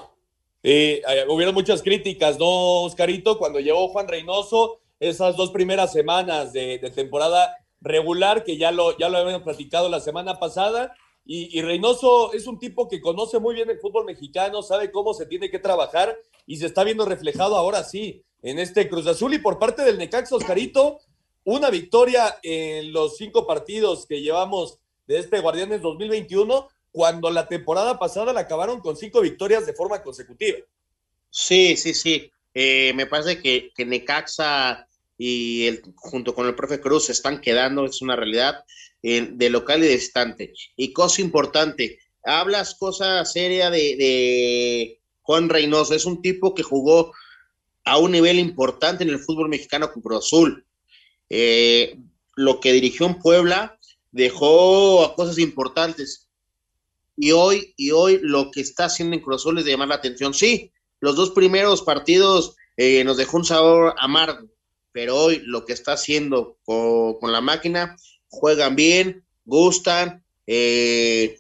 [0.62, 3.38] Eh, hubieron muchas críticas, ¿no, Oscarito?
[3.38, 9.10] Cuando llegó Juan Reynoso, esas dos primeras semanas de, temporada regular, que ya lo, ya
[9.10, 13.70] lo habíamos platicado la semana pasada, y, Reynoso es un tipo que conoce muy bien
[13.70, 17.84] el fútbol mexicano, sabe cómo se tiene que trabajar y se está viendo reflejado ahora
[17.84, 19.34] sí en este Cruz Azul.
[19.34, 21.00] Y por parte del Necaxa, Oscarito,
[21.46, 27.98] una victoria en los cinco partidos que llevamos de este Guardianes 2021, cuando la temporada
[27.98, 30.60] pasada la acabaron con cinco victorias de forma consecutiva.
[31.30, 32.32] Sí, sí, sí.
[32.54, 37.40] Eh, me parece que, que Necaxa y el, junto con el profe Cruz se están
[37.40, 38.66] quedando, es una realidad,
[39.04, 40.54] de local y de distante.
[40.76, 47.12] Y cosa importante, hablas cosa seria de, de Juan Reynoso, es un tipo que jugó
[47.86, 50.34] a un nivel importante en el fútbol mexicano con Cruz.
[51.30, 51.98] Eh,
[52.36, 53.78] lo que dirigió en Puebla
[54.12, 56.30] dejó a cosas importantes.
[57.16, 59.96] Y hoy, y hoy lo que está haciendo en Cruz Azul es de llamar la
[59.96, 60.34] atención.
[60.34, 64.48] Sí, los dos primeros partidos eh, nos dejó un sabor amargo,
[64.92, 67.96] pero hoy lo que está haciendo con, la máquina,
[68.34, 71.40] juegan bien, gustan, eh,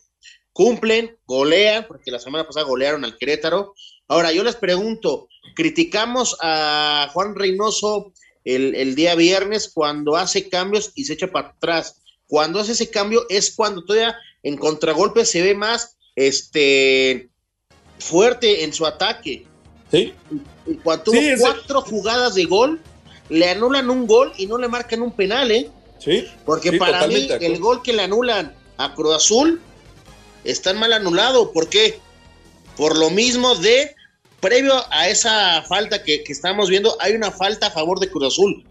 [0.53, 3.73] cumplen, golean, porque la semana pasada golearon al Querétaro.
[4.08, 8.13] Ahora, yo les pregunto, criticamos a Juan Reynoso
[8.45, 12.01] el, día viernes cuando hace cambios y se echa para atrás.
[12.27, 17.29] Cuando hace ese cambio es cuando todavía en contragolpe se ve más este
[17.99, 19.45] fuerte en su ataque.
[19.91, 20.13] Sí.
[20.67, 22.82] Y cuando tuvo cuatro jugadas de gol,
[23.29, 25.69] le anulan un gol y no le marcan un penal, ¿eh?
[26.04, 26.28] Sí.
[26.46, 29.62] Porque para mí el gol que le anulan a Cruz Azul
[30.44, 31.52] está mal anulado.
[31.52, 32.00] ¿Por qué?
[32.76, 33.96] Por lo mismo de
[34.42, 38.66] previo a esa falta que, estamos viendo, hay una falta a favor de Cruz Azul.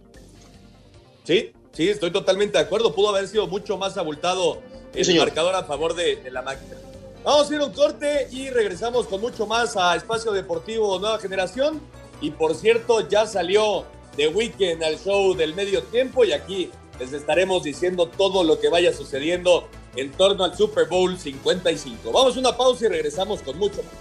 [1.25, 2.95] Sí, sí, estoy totalmente de acuerdo.
[2.95, 4.61] Pudo haber sido mucho más abultado
[4.92, 6.77] el marcador a favor de, la máquina.
[7.25, 11.18] Vamos a ir a un corte y regresamos con mucho más a Espacio Deportivo Nueva
[11.18, 11.81] Generación.
[12.21, 16.71] Y por cierto, ya salió de Weekend al show del medio tiempo y aquí
[17.03, 22.12] les estaremos diciendo todo lo que vaya sucediendo en torno al Super Bowl 55.
[22.12, 23.93] Vamos a una pausa y regresamos con mucho más.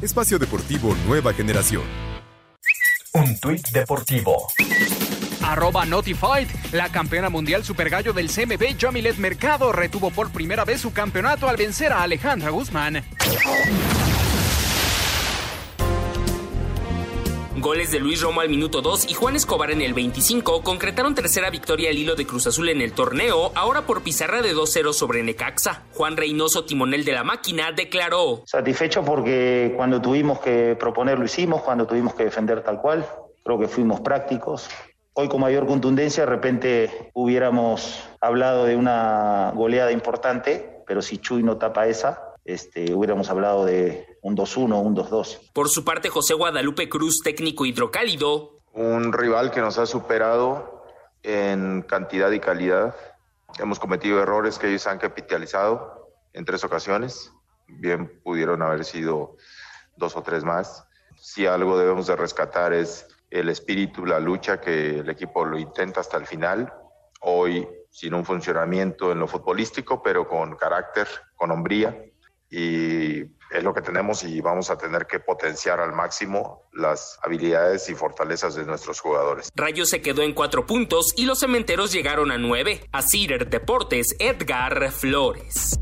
[0.00, 1.84] Espacio Deportivo Nueva Generación.
[3.12, 4.48] Un tuit deportivo.
[5.42, 10.80] Arroba Notified, la campeona mundial super gallo del CMB, Jamilet Mercado, retuvo por primera vez
[10.80, 13.02] su campeonato al vencer a Alejandra Guzmán.
[17.58, 21.48] Goles de Luis Romo al minuto 2 y Juan Escobar en el 25 concretaron tercera
[21.48, 25.22] victoria al hilo de Cruz Azul en el torneo, ahora por pizarra de 2-0 sobre
[25.22, 25.84] Necaxa.
[25.94, 28.42] Juan Reynoso, timonel de la máquina, declaró.
[28.46, 33.06] Satisfecho porque cuando tuvimos que proponer lo hicimos, cuando tuvimos que defender tal cual,
[33.44, 34.68] creo que fuimos prácticos.
[35.14, 41.42] Hoy con mayor contundencia, de repente hubiéramos hablado de una goleada importante, pero si Chuy
[41.42, 45.52] no tapa esa, este, hubiéramos hablado de un 2-1, un 2-2.
[45.52, 48.62] Por su parte, José Guadalupe Cruz, técnico hidrocálido.
[48.72, 50.82] Un rival que nos ha superado
[51.22, 52.96] en cantidad y calidad.
[53.58, 57.30] Hemos cometido errores que ellos han capitalizado en tres ocasiones.
[57.68, 59.36] Bien pudieron haber sido
[59.98, 60.88] dos o tres más.
[61.20, 66.00] Si algo debemos de rescatar es el espíritu, la lucha que el equipo lo intenta
[66.00, 66.72] hasta el final.
[67.20, 72.04] Hoy sin un funcionamiento en lo futbolístico, pero con carácter, con hombría
[72.50, 77.88] y es lo que tenemos y vamos a tener que potenciar al máximo las habilidades
[77.88, 79.50] y fortalezas de nuestros jugadores.
[79.56, 82.88] Rayo se quedó en cuatro puntos y los cementeros llegaron a nueve.
[82.92, 85.78] A Cider Deportes, Edgar Flores.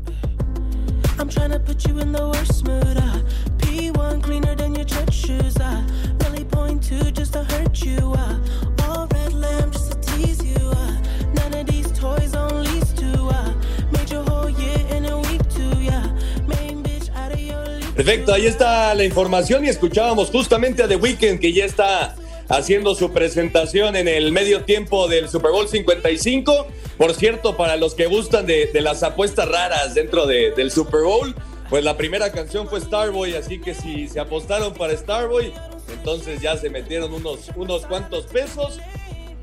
[17.95, 22.15] Perfecto, ahí está la información y escuchábamos justamente a The Weeknd que ya está
[22.49, 26.67] haciendo su presentación en el medio tiempo del Super Bowl 55.
[26.97, 31.35] Por cierto, para los que gustan de, las apuestas raras dentro del Super Bowl,
[31.69, 35.53] pues la primera canción fue Starboy, así que si se apostaron para Starboy,
[35.93, 38.79] entonces ya se metieron unos, unos cuantos pesos.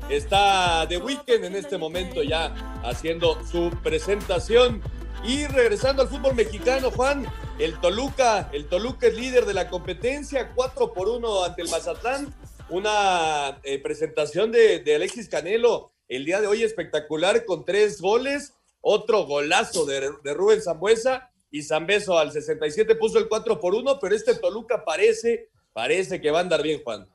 [0.09, 4.81] Está The Weeknd en este momento ya haciendo su presentación.
[5.23, 7.27] Y regresando al fútbol mexicano, Juan,
[7.59, 12.33] el Toluca, el Toluca es líder de la competencia, 4 por 1 ante el Mazatlán.
[12.69, 19.25] Una eh, presentación de, Alexis Canelo el día de hoy espectacular con tres goles, otro
[19.25, 24.15] golazo de, de Rubén Zambuesa y Zambeso al 67 puso el 4 por 1, pero
[24.15, 27.07] este Toluca parece, parece que va a andar bien, Juan.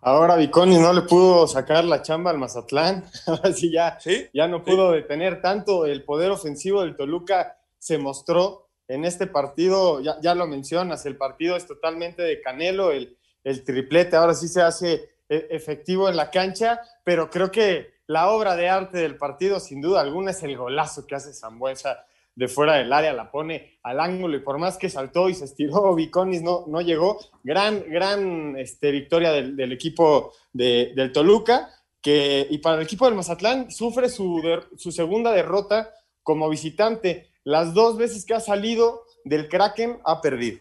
[0.00, 4.28] Ahora Viconi no le pudo sacar la chamba al Mazatlán, ahora sí ya, ¿Sí?
[4.34, 4.96] ya no pudo sí.
[4.96, 10.46] detener tanto el poder ofensivo del Toluca se mostró en este partido, ya, ya lo
[10.46, 15.46] mencionas, el partido es totalmente de Canelo, el, el triplete ahora sí se hace e,
[15.50, 20.00] efectivo en la cancha, pero creo que la obra de arte del partido, sin duda
[20.00, 24.36] alguna, es el golazo que hace Zambuesa de fuera del área, la pone al ángulo
[24.36, 27.18] y por más que saltó y se estiró, Viconis no, no llegó.
[27.42, 31.68] Gran, gran este, victoria del, equipo de, del Toluca,
[32.00, 34.42] que, y para el equipo del Mazatlán sufre su,
[34.76, 35.90] su segunda derrota
[36.22, 37.30] como visitante.
[37.44, 40.60] Las dos veces que ha salido del Kraken ha perdido.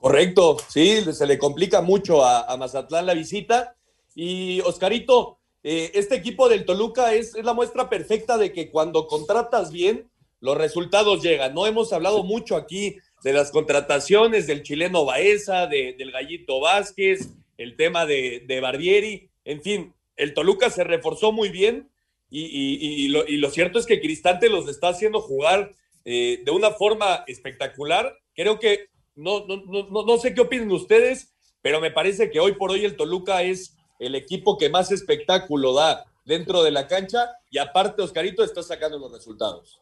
[0.00, 3.74] Correcto, sí, se le complica mucho a, Mazatlán la visita.
[4.14, 9.72] Y Oscarito, eh, este equipo del Toluca es, la muestra perfecta de que cuando contratas
[9.72, 10.08] bien,
[10.40, 11.54] los resultados llegan.
[11.54, 17.30] No hemos hablado mucho aquí de las contrataciones del chileno Baeza, de, del gallito Vázquez,
[17.56, 19.30] el tema de, de, Barbieri.
[19.44, 21.90] En fin, el Toluca se reforzó muy bien
[22.30, 25.72] y, y, y, lo, y lo, cierto es que Cristante los está haciendo jugar
[26.04, 28.16] eh, de una forma espectacular.
[28.34, 32.52] Creo que no, no, no, no sé qué opinen ustedes, pero me parece que hoy
[32.52, 37.30] por hoy el Toluca es el equipo que más espectáculo da dentro de la cancha
[37.50, 39.80] y aparte Oscarito está sacando los resultados.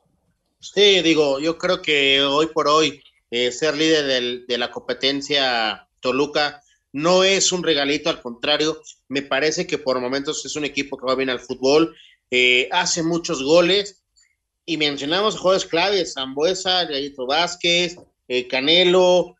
[0.74, 6.62] Sí, digo, yo creo que hoy por hoy eh, ser líder de la competencia Toluca
[6.92, 11.06] no es un regalito, al contrario, me parece que por momentos es un equipo que
[11.06, 11.94] va bien al fútbol,
[12.30, 14.02] eh, hace muchos goles
[14.64, 17.96] y mencionamos jugadores claves, Zambuesa, Gallito Vázquez,
[18.28, 19.36] eh, Canelo,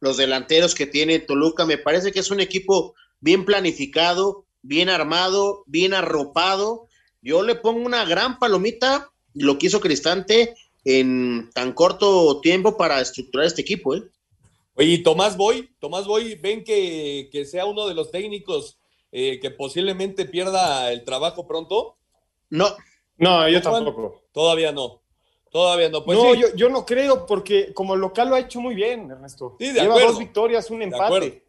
[0.00, 5.62] los delanteros que tiene Toluca, me parece que es un equipo bien planificado, bien armado,
[5.66, 6.88] bien arropado.
[7.20, 13.00] Yo le pongo una gran palomita, lo que hizo Cristante en tan corto tiempo para
[13.00, 13.94] estructurar este equipo.
[13.94, 14.02] ¿eh?
[14.74, 18.78] Oye, Tomás Boy, Tomás Boy, ven que, que sea uno de los técnicos
[19.10, 21.96] eh, que posiblemente pierda el trabajo pronto.
[22.50, 22.74] No.
[23.18, 24.22] No, yo tampoco.
[24.32, 25.02] Todavía no.
[25.50, 26.02] Todavía no.
[26.02, 26.40] Pues no, sí.
[26.40, 29.56] yo, yo, no creo, porque como local lo ha hecho muy bien, Ernesto.
[29.60, 30.08] Sí, de Lleva acuerdo.
[30.08, 31.44] dos victorias, un empate.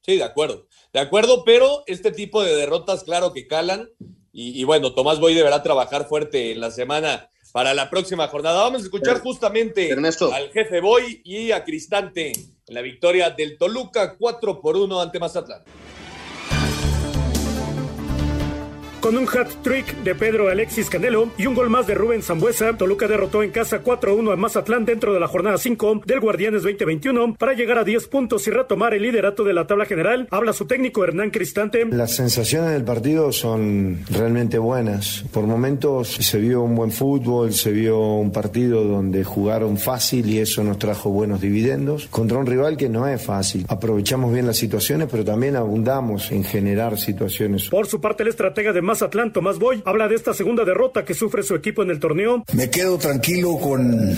[0.00, 0.66] Sí, de acuerdo.
[0.92, 3.90] De acuerdo, pero este tipo de derrotas, claro que calan.
[4.32, 8.62] Y, y, bueno, Tomás Boy deberá trabajar fuerte en la semana para la próxima jornada.
[8.62, 10.32] Vamos a escuchar justamente Ernesto.
[10.32, 15.18] al jefe Boy y a Cristante en la victoria del Toluca 4 por 1 ante
[15.18, 15.62] Mazatlán.
[19.02, 23.08] Con un hat-trick de Pedro Alexis Canelo y un gol más de Rubén Zambuesa, Toluca
[23.08, 27.52] derrotó en casa 4-1 a Mazatlán dentro de la jornada 5 del Guardianes 2021 para
[27.54, 30.28] llegar a 10 puntos y retomar el liderato de la tabla general.
[30.30, 31.84] Habla su técnico Hernán Cristante.
[31.86, 35.24] Las sensaciones del partido son realmente buenas.
[35.32, 40.38] Por momentos se vio un buen fútbol, se vio un partido donde jugaron fácil y
[40.38, 43.66] eso nos trajo buenos dividendos contra un rival que no es fácil.
[43.66, 47.68] Aprovechamos bien las situaciones, pero también abundamos en generar situaciones.
[47.68, 51.14] Por su parte, el estratega de Mazatlán, Tomás Boy, habla de esta segunda derrota que
[51.14, 52.44] sufre su equipo en el torneo.
[52.52, 54.14] Me quedo tranquilo con...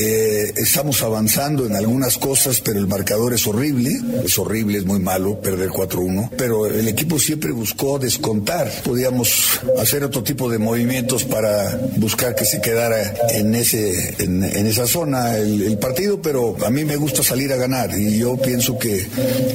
[0.00, 3.90] Eh, estamos avanzando en algunas cosas, pero el marcador es horrible.
[4.24, 6.30] Es horrible, es muy malo perder 4-1.
[6.38, 8.70] Pero el equipo siempre buscó descontar.
[8.84, 14.66] Podíamos hacer otro tipo de movimientos para buscar que se quedara en, ese, en, en
[14.68, 18.36] esa zona el, el partido, pero a mí me gusta salir a ganar y yo
[18.36, 19.04] pienso que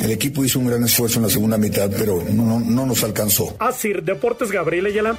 [0.04, 3.56] el equipo hizo un gran esfuerzo en la segunda mitad, pero no, no nos alcanzó.
[3.60, 5.16] Asir Deportes Gabriel Ayala.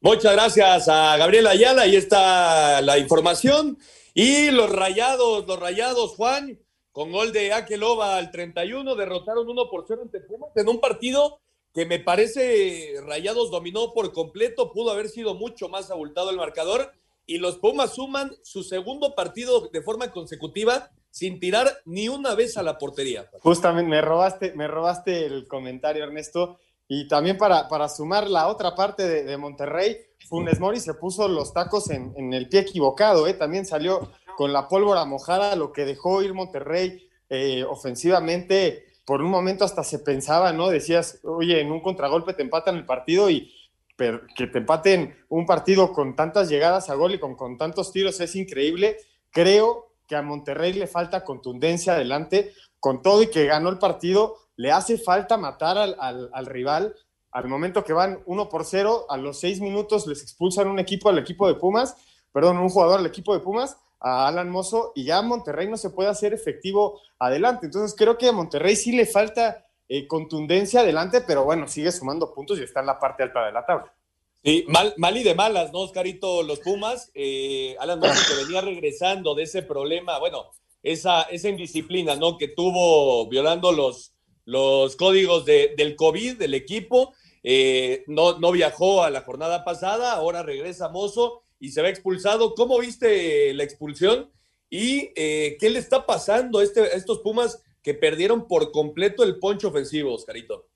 [0.00, 3.76] Muchas gracias a Gabriel Ayala, ahí está la información.
[4.14, 6.58] Y los rayados, los rayados, Juan,
[6.90, 11.38] con gol de Akeloba al 31, derrotaron 1 por 0 ante Pumas en un partido
[11.74, 16.92] que me parece Rayados dominó por completo, pudo haber sido mucho más abultado el marcador.
[17.26, 22.56] Y los Pumas suman su segundo partido de forma consecutiva sin tirar ni una vez
[22.56, 23.28] a la portería.
[23.40, 26.58] Justamente me robaste, me robaste el comentario, Ernesto.
[26.88, 31.52] Y también para, para sumar la otra parte de, Monterrey, Funes Mori se puso los
[31.52, 33.34] tacos en, en el pie equivocado, ¿eh?
[33.34, 39.30] también salió con la pólvora mojada, lo que dejó ir Monterrey eh, ofensivamente, por un
[39.30, 40.68] momento hasta se pensaba, ¿no?
[40.68, 43.52] Decías, oye, en un contragolpe te empatan el partido y
[43.96, 48.20] que te empaten un partido con tantas llegadas a gol y con, con tantos tiros
[48.20, 48.96] es increíble.
[49.30, 54.36] Creo que a Monterrey le falta contundencia adelante, con todo y que ganó el partido,
[54.58, 55.96] le hace falta matar al,
[56.32, 56.94] al, rival.
[57.30, 61.08] Al momento que van uno por cero, a los seis minutos les expulsan un equipo
[61.08, 61.96] al equipo de Pumas,
[62.32, 65.90] perdón, un jugador al equipo de Pumas, a Alan Mozo, y ya Monterrey no se
[65.90, 67.66] puede hacer efectivo adelante.
[67.66, 72.34] Entonces creo que a Monterrey sí le falta eh, contundencia adelante, pero bueno, sigue sumando
[72.34, 73.94] puntos y está en la parte alta de la tabla.
[74.42, 76.42] Sí, mal, mal y de malas, ¿no, Oscarito?
[76.42, 80.46] Los Pumas, eh, Alan Mozo que venía regresando de ese problema, bueno,
[80.82, 82.36] esa, esa indisciplina, ¿no?
[82.36, 84.17] Que tuvo violando los,
[84.48, 87.12] los códigos de, del COVID del equipo.
[87.42, 92.54] Eh, no, no viajó a la jornada pasada, ahora regresa Mozo y se ve expulsado.
[92.54, 94.30] ¿Cómo viste la expulsión?
[94.70, 99.22] ¿Y eh, qué le está pasando a, este, a estos Pumas que perdieron por completo
[99.22, 100.66] el poncho ofensivo, Oscarito?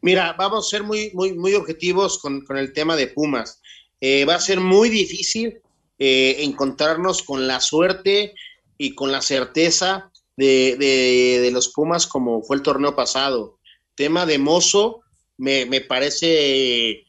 [0.00, 3.62] Mira, vamos a ser muy, muy, muy objetivos con, con el tema de Pumas.
[4.00, 5.60] Eh, va a ser muy difícil
[6.00, 8.34] eh, encontrarnos con la suerte
[8.76, 13.58] y con la certeza de, de, de, los Pumas como fue el torneo pasado.
[13.94, 15.02] Tema de Mozo,
[15.36, 17.04] me, me parece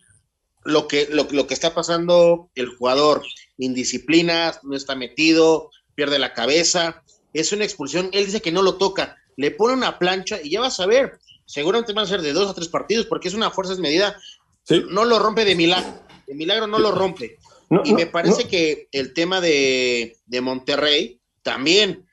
[0.64, 3.24] lo que, lo, lo, que está pasando el jugador.
[3.58, 7.04] Indisciplina, no está metido, pierde la cabeza.
[7.34, 8.10] Es una expulsión.
[8.12, 9.18] Él dice que no lo toca.
[9.38, 11.20] Le pone una plancha y ya vas a ver.
[11.46, 14.18] Seguramente van a ser de dos a tres partidos porque es una fuerza desmedida.
[14.64, 14.84] ¿Sí?
[14.90, 16.02] No lo rompe de milagro.
[16.28, 17.38] De milagro no lo rompe.
[17.70, 18.50] No, y me parece no.
[18.50, 22.05] que el tema de, de, Monterrey también,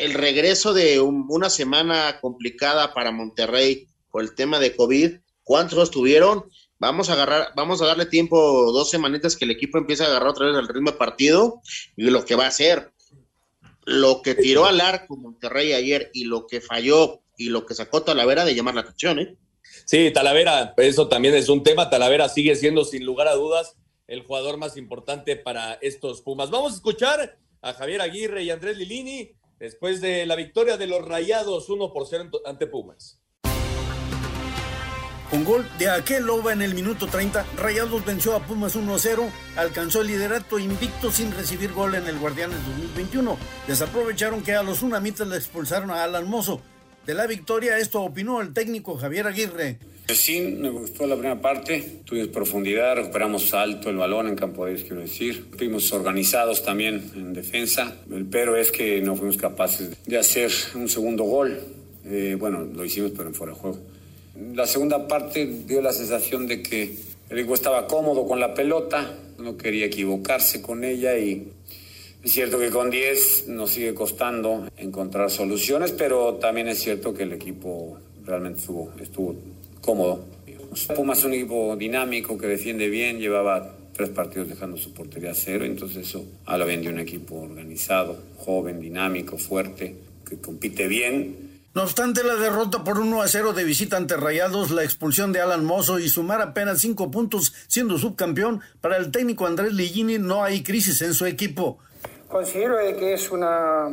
[0.00, 5.90] el regreso de un, una semana complicada para Monterrey por el tema de COVID, ¿cuántos
[5.90, 6.44] tuvieron?
[6.78, 10.30] Vamos a agarrar, vamos a darle tiempo, dos semanitas que el equipo empiece a agarrar
[10.30, 11.60] otra vez el ritmo de partido
[11.96, 12.92] y lo que va a hacer.
[13.84, 18.02] Lo que tiró al arco Monterrey ayer y lo que falló y lo que sacó
[18.02, 19.36] Talavera de llamar la atención, ¿eh?
[19.84, 21.90] Sí, Talavera, eso también es un tema.
[21.90, 26.50] Talavera sigue siendo, sin lugar a dudas, el jugador más importante para estos Pumas.
[26.50, 31.06] Vamos a escuchar a Javier Aguirre y Andrés Lilini después de la victoria de los
[31.06, 33.20] Rayados 1 por 0 ante Pumas.
[35.30, 40.00] Con gol de aquel Loba en el minuto 30, Rayados venció a Pumas 1-0, alcanzó
[40.00, 43.38] el liderato invicto sin recibir gol en el Guardianes 2021.
[43.68, 46.60] Desaprovecharon que a los unamitas le expulsaron a Alan Mozo.
[47.06, 49.78] De la victoria, esto opinó el técnico Javier Aguirre.
[50.14, 54.74] Sí, me gustó la primera parte, tuvimos profundidad, recuperamos alto el balón en campo de
[54.74, 55.46] quiero decir.
[55.56, 60.88] Fuimos organizados también en defensa, el pero es que no fuimos capaces de hacer un
[60.88, 61.60] segundo gol.
[62.04, 63.78] Eh, bueno, lo hicimos, pero en fuera de juego.
[64.54, 66.96] La segunda parte dio la sensación de que
[67.28, 71.52] el equipo estaba cómodo con la pelota, no quería equivocarse con ella y
[72.22, 77.22] es cierto que con 10 nos sigue costando encontrar soluciones, pero también es cierto que
[77.22, 79.36] el equipo realmente estuvo, estuvo
[79.80, 80.24] cómodo.
[80.94, 85.34] Pumas es un equipo dinámico que defiende bien, llevaba tres partidos dejando su portería a
[85.34, 89.96] cero, entonces eso habla bien de un equipo organizado, joven, dinámico, fuerte,
[90.28, 91.50] que compite bien.
[91.74, 95.40] No obstante la derrota por 1 a 0 de visita ante Rayados, la expulsión de
[95.40, 100.42] Alan Mozo y sumar apenas cinco puntos siendo subcampeón, para el técnico Andrés Ligini no
[100.42, 101.78] hay crisis en su equipo.
[102.30, 103.88] Considero que es una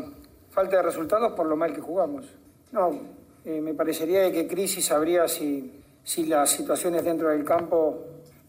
[0.51, 2.27] falta de resultados por lo mal que jugamos.
[2.71, 2.99] No,
[3.43, 7.97] eh, me parecería que crisis habría si, si las situaciones dentro del campo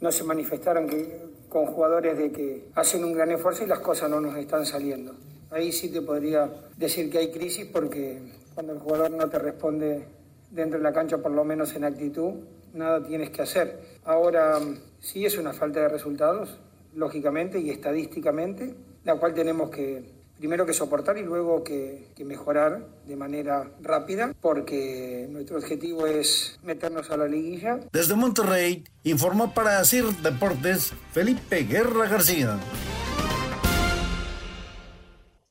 [0.03, 4.11] no se manifestaran que, con jugadores de que hacen un gran esfuerzo y las cosas
[4.11, 5.15] no nos están saliendo.
[5.51, 8.21] Ahí sí te podría decir que hay crisis porque
[8.55, 10.05] cuando el jugador no te responde
[10.51, 12.35] dentro de la cancha, por lo menos en actitud,
[12.75, 13.81] nada tienes que hacer.
[14.05, 14.59] Ahora,
[15.01, 16.61] sí es una falta de resultados,
[16.93, 18.75] lógicamente y estadísticamente,
[19.09, 20.05] la cual tenemos que
[20.39, 26.59] primero que soportar y luego que, que, mejorar de manera rápida, porque nuestro objetivo es
[26.63, 27.81] meternos a la liguilla.
[27.91, 32.61] Desde Monterrey, informó para CIR Deportes Felipe Guerra García.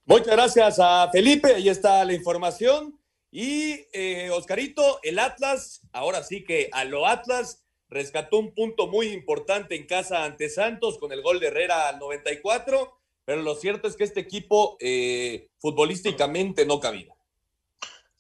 [0.06, 2.98] Muchas gracias a Felipe, ahí está la información.
[3.32, 9.08] Y eh, Oscarito, el Atlas, ahora sí que a lo Atlas rescató un punto muy
[9.08, 12.98] importante en casa ante Santos con el gol de Herrera al 94
[13.28, 17.14] pero lo cierto es que este equipo eh, futbolísticamente no cabía.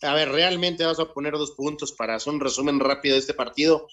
[0.01, 3.33] A ver, realmente vas a poner dos puntos para hacer un resumen rápido de este
[3.33, 3.87] partido.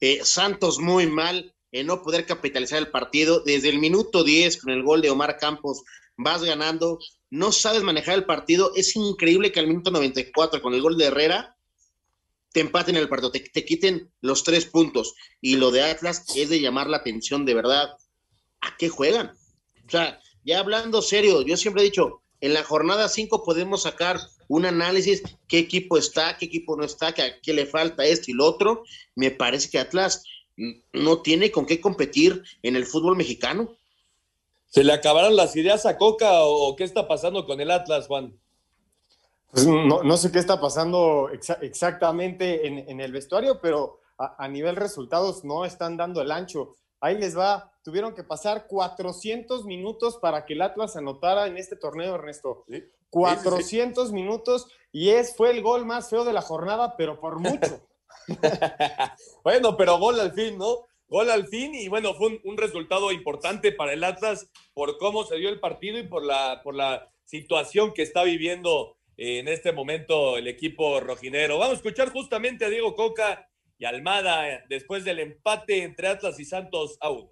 [0.00, 3.40] Eh, Santos muy mal en no poder capitalizar el partido.
[3.40, 5.82] Desde el minuto 10 con el gol de Omar Campos
[6.16, 7.00] vas ganando,
[7.30, 8.70] no sabes manejar el partido.
[8.76, 11.56] Es increíble que al minuto 94 con el gol de Herrera
[12.52, 15.16] te empaten el partido, te, te quiten los tres puntos.
[15.40, 17.88] Y lo de Atlas es de llamar la atención de verdad.
[18.60, 19.32] ¿A qué juegan?
[19.84, 24.18] O sea, ya hablando serio, yo siempre he dicho, en la jornada 5 podemos sacar
[24.48, 28.34] un análisis, qué equipo está, qué equipo no está, qué, qué le falta esto y
[28.34, 28.82] lo otro.
[29.14, 30.24] Me parece que Atlas
[30.92, 33.76] no tiene con qué competir en el fútbol mexicano.
[34.66, 38.38] ¿Se le acabaron las ideas a Coca o qué está pasando con el Atlas, Juan?
[39.50, 44.44] Pues no, no sé qué está pasando exa exactamente en, en, el vestuario, pero a,
[44.44, 46.76] a, nivel resultados no están dando el ancho.
[47.00, 51.76] Ahí les va, tuvieron que pasar 400 minutos para que el Atlas anotara en este
[51.76, 52.64] torneo, Ernesto.
[52.68, 52.84] ¿Sí?
[53.10, 57.20] 400 sí, sí, minutos y es, fue el gol más feo de la jornada, pero
[57.20, 57.80] por mucho.
[59.44, 60.86] bueno, pero gol al fin, ¿no?
[61.08, 65.24] Gol al fin y bueno, fue un, un, resultado importante para el Atlas por cómo
[65.24, 69.72] se dio el partido y por la, por la situación que está viviendo en este
[69.72, 71.58] momento el equipo rojinero.
[71.58, 73.49] Vamos a escuchar justamente a Diego Coca
[73.80, 77.30] y Almada después del empate entre Atlas y Santos a uno.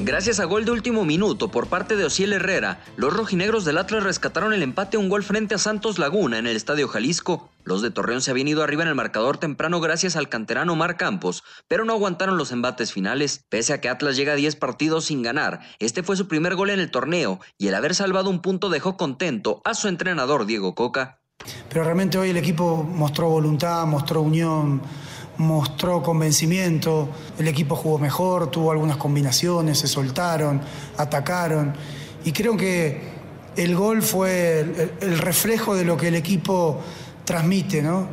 [0.00, 4.04] Gracias a gol de último minuto por parte de Ociel Herrera, los rojinegros del Atlas
[4.04, 7.50] rescataron el empate un gol frente a Santos Laguna en el Estadio Jalisco.
[7.64, 10.96] Los de Torreón se habían ido arriba en el marcador temprano gracias al canterano Omar
[10.96, 13.44] Campos, pero no aguantaron los embates finales.
[13.48, 16.70] Pese a que Atlas llega a 10 partidos sin ganar, este fue su primer gol
[16.70, 20.76] en el torneo y el haber salvado un punto dejó contento a su entrenador Diego
[20.76, 21.20] Coca.
[21.68, 24.80] Pero realmente hoy el equipo mostró voluntad, mostró unión,
[25.36, 27.08] mostró convencimiento,
[27.38, 30.62] el equipo jugó mejor, tuvo algunas combinaciones, se soltaron,
[30.96, 31.74] atacaron
[32.24, 33.16] y creo que
[33.56, 36.80] el gol fue el, reflejo de lo que el equipo
[37.24, 38.08] transmite, ¿no?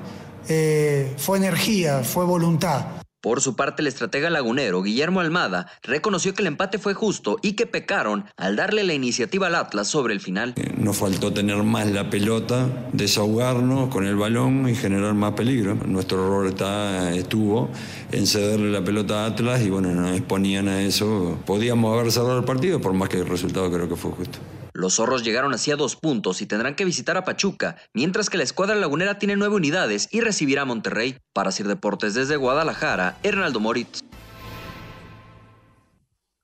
[0.47, 3.02] Eh, fue energía, fue voluntad.
[3.23, 7.53] Por su parte, el estratega lagunero Guillermo Almada reconoció que el empate fue justo y
[7.53, 10.55] que pecaron al darle la iniciativa al Atlas sobre el final.
[10.75, 15.73] Nos faltó tener más la pelota, desahogarnos con el balón y generar más peligro.
[15.73, 17.69] Nuestro error está, estuvo
[18.11, 21.39] en cederle la pelota a Atlas y bueno, nos exponían a eso.
[21.45, 24.39] Podíamos haber cerrado el partido, por más que el resultado creo que fue justo.
[24.73, 28.37] Los zorros llegaron así a dos puntos y tendrán que visitar a Pachuca, mientras que
[28.37, 31.17] la escuadra lagunera tiene nueve unidades y recibirá a Monterrey.
[31.31, 34.01] Para Sir Deportes desde Guadalajara, Hernaldo Moritz.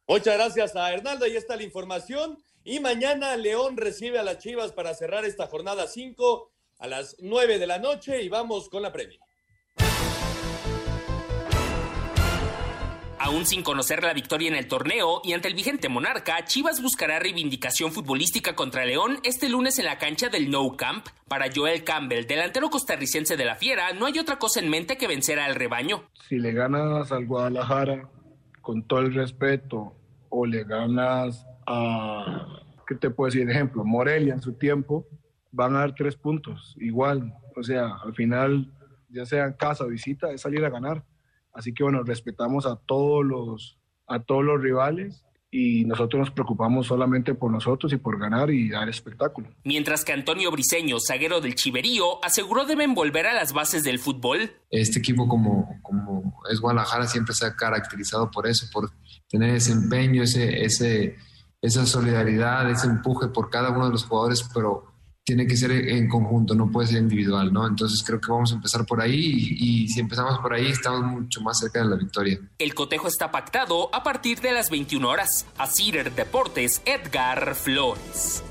[0.08, 2.38] Muchas gracias a Hernaldo, ahí está la información.
[2.64, 7.58] Y mañana León recibe a las Chivas para cerrar esta jornada 5 a las 9
[7.58, 9.20] de la noche y vamos con la premia.
[13.22, 17.20] Aún sin conocer la victoria en el torneo y ante el vigente monarca, Chivas buscará
[17.20, 21.06] reivindicación futbolística contra León este lunes en la cancha del No Camp.
[21.28, 25.08] Para Joel Campbell, delantero costarricense de la Fiera, no hay otra cosa en mente que
[25.08, 26.04] vencer al rebaño.
[26.30, 28.10] Si le ganas al Guadalajara,
[28.62, 29.94] con todo el respeto,
[30.30, 32.48] o le ganas a,
[32.88, 33.50] ¿qué te puedo decir?
[33.50, 35.06] Ejemplo, Morelia en su tiempo,
[35.52, 37.34] van a dar tres puntos, igual.
[37.58, 38.72] O sea, al final,
[39.10, 41.04] ya sea en casa o visita, es salir a ganar.
[41.60, 46.88] Así que bueno, respetamos a todos los, a todos los rivales y nosotros nos preocupamos
[46.88, 49.50] solamente por nosotros y por ganar y dar espectáculo.
[49.66, 54.54] Mientras que Antonio Briseño, zaguero del Chiverío, aseguró deben volver a las bases del fútbol.
[54.70, 58.90] Este equipo como, como es Guadalajara siempre se ha caracterizado por eso, por
[59.28, 61.18] tener ese empeño, ese, ese,
[61.62, 64.89] esa solidaridad, ese empuje por cada uno de los jugadores, pero
[65.30, 67.68] tiene que ser en conjunto, no puede ser individual, ¿no?
[67.68, 71.04] Entonces creo que vamos a empezar por ahí y, y, si empezamos por ahí estamos
[71.04, 72.40] mucho más cerca de la victoria.
[72.58, 75.46] El cotejo está pactado a partir de las 21 horas.
[75.60, 78.42] A Cider Deportes, Edgar Flores.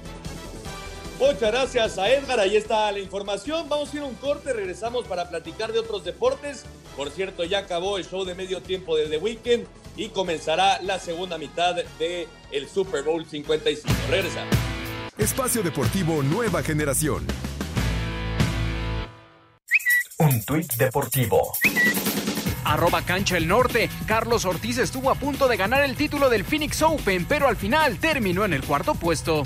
[1.19, 3.69] Muchas gracias a Edgar, ahí está la información.
[3.69, 6.65] Vamos a ir a un corte, regresamos para platicar de otros deportes.
[6.97, 9.67] Por cierto, ya acabó el show de medio tiempo de The Weekend
[9.97, 13.93] y comenzará la segunda mitad del el Super Bowl 55.
[14.09, 14.78] Regresamos.
[15.19, 17.27] Espacio Deportivo Nueva Generación.
[20.19, 21.55] Un tuit deportivo.
[22.65, 23.91] Arroba Cancha el Norte.
[24.07, 27.99] Carlos Ortiz estuvo a punto de ganar el título del Phoenix Open, pero al final
[27.99, 29.43] terminó en el cuarto puesto.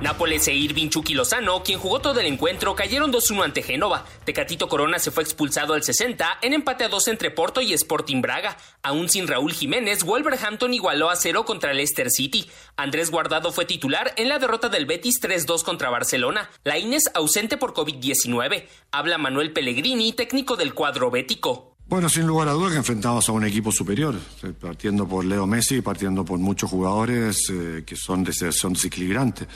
[0.00, 4.06] Nápoles e Irving Chucky Lozano, quien jugó todo el encuentro, cayeron 2-1 ante Génova.
[4.24, 8.22] Tecatito Corona se fue expulsado al 60 en empate a 2 entre Porto y Sporting
[8.22, 8.56] Braga.
[8.82, 12.48] Aún sin Raúl Jiménez, Wolverhampton igualó a 0 contra Leicester City.
[12.76, 16.48] Andrés Guardado fue titular en la derrota del Betis 3-2 contra Barcelona.
[16.64, 18.64] La Inés ausente por COVID-19.
[18.92, 21.76] Habla Manuel Pellegrini, técnico del cuadro bético.
[21.86, 24.14] Bueno, sin lugar a dudas que enfrentamos a un equipo superior,
[24.60, 29.48] partiendo por Leo Messi partiendo por muchos jugadores eh, que son, son desequilibrantes.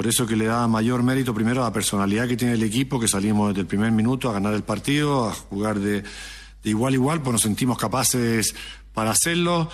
[0.00, 2.98] Por eso que le da mayor mérito primero a la personalidad que tiene el equipo,
[2.98, 6.94] que salimos desde el primer minuto a ganar el partido, a jugar de, de igual
[6.94, 8.54] a igual, pues nos sentimos capaces
[8.94, 9.68] para hacerlo.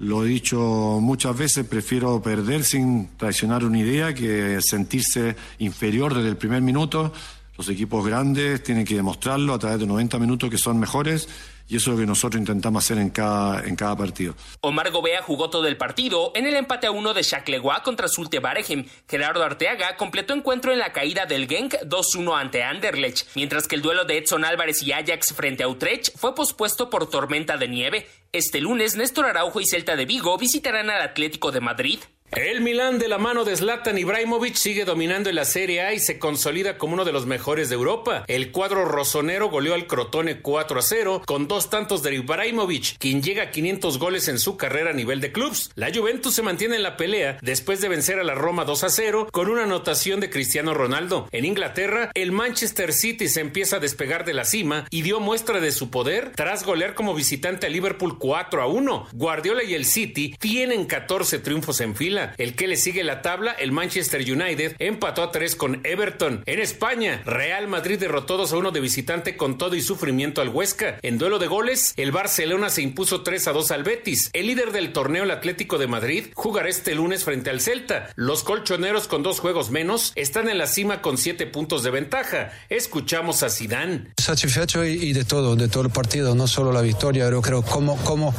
[0.00, 0.58] Lo he dicho
[1.00, 7.12] muchas veces, prefiero perder sin traicionar una idea que sentirse inferior desde el primer minuto.
[7.56, 11.28] Los equipos grandes tienen que demostrarlo a través de 90 minutos que son mejores
[11.70, 14.34] y eso es lo que nosotros intentamos hacer en cada, partido.
[14.60, 18.40] Omar Gobea jugó todo el partido en el empate a uno de Chaclegois contra Zulte
[18.40, 18.86] Baregem.
[19.08, 23.82] Gerardo Arteaga completó encuentro en la caída del Genk 2-1 ante Anderlecht, mientras que el
[23.82, 28.08] duelo de Edson Álvarez y Ajax frente a Utrecht fue pospuesto por tormenta de nieve.
[28.32, 32.00] Este lunes, Néstor Araujo y Celta de Vigo visitarán al Atlético de Madrid.
[32.32, 35.98] El Milán de la mano de Zlatan Ibrahimovic sigue dominando en la Serie A y
[35.98, 38.22] se consolida como uno de los mejores de Europa.
[38.28, 43.20] El cuadro rosonero goleó al Crotone 4 a 0 con dos tantos de Ibrahimovic, quien
[43.20, 45.72] llega a 500 goles en su carrera a nivel de clubs.
[45.74, 48.90] La Juventus se mantiene en la pelea después de vencer a la Roma 2 a
[48.90, 51.28] 0 con una anotación de Cristiano Ronaldo.
[51.32, 55.58] En Inglaterra, el Manchester City se empieza a despegar de la cima y dio muestra
[55.58, 59.08] de su poder tras golear como visitante a Liverpool 4 a 1.
[59.14, 63.52] Guardiola y el City tienen 14 triunfos en fila el que le sigue la tabla,
[63.52, 66.42] el Manchester United, empató a tres con Everton.
[66.46, 70.48] En España, Real Madrid derrotó 2 a 1 de visitante con todo y sufrimiento al
[70.48, 70.98] Huesca.
[71.02, 74.30] En duelo de goles, el Barcelona se impuso 3 a 2 al Betis.
[74.32, 78.10] El líder del torneo, el Atlético de Madrid, jugará este lunes frente al Celta.
[78.16, 82.52] Los colchoneros con dos juegos menos están en la cima con 7 puntos de ventaja.
[82.68, 84.12] Escuchamos a Sidán.
[84.16, 87.96] Satisfecho y, de todo, de todo el partido, no solo la victoria, pero creo cómo,
[88.04, 88.34] cómo,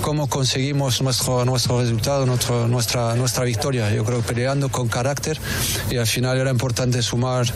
[0.00, 3.90] cómo conseguimos nuestro, nuestro resultado, nuestro, nuestra nuestra victoria.
[3.90, 5.38] Yo creo peleando con carácter
[5.90, 7.46] y al final era importante sumar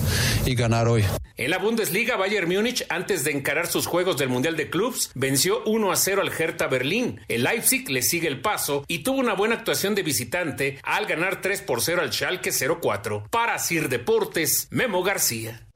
[0.44, 1.04] y ganar hoy.
[1.36, 5.64] En la Bundesliga, Bayern Múnich, antes de encarar sus juegos del Mundial de Clubs, venció
[5.66, 7.20] 1 a 0 al Hertha Berlín.
[7.26, 11.40] El Leipzig le sigue el paso y tuvo una buena actuación de visitante al ganar
[11.40, 13.26] 3 por 0 al Schalke 04.
[13.30, 15.66] Para Sir Deportes, Memo García.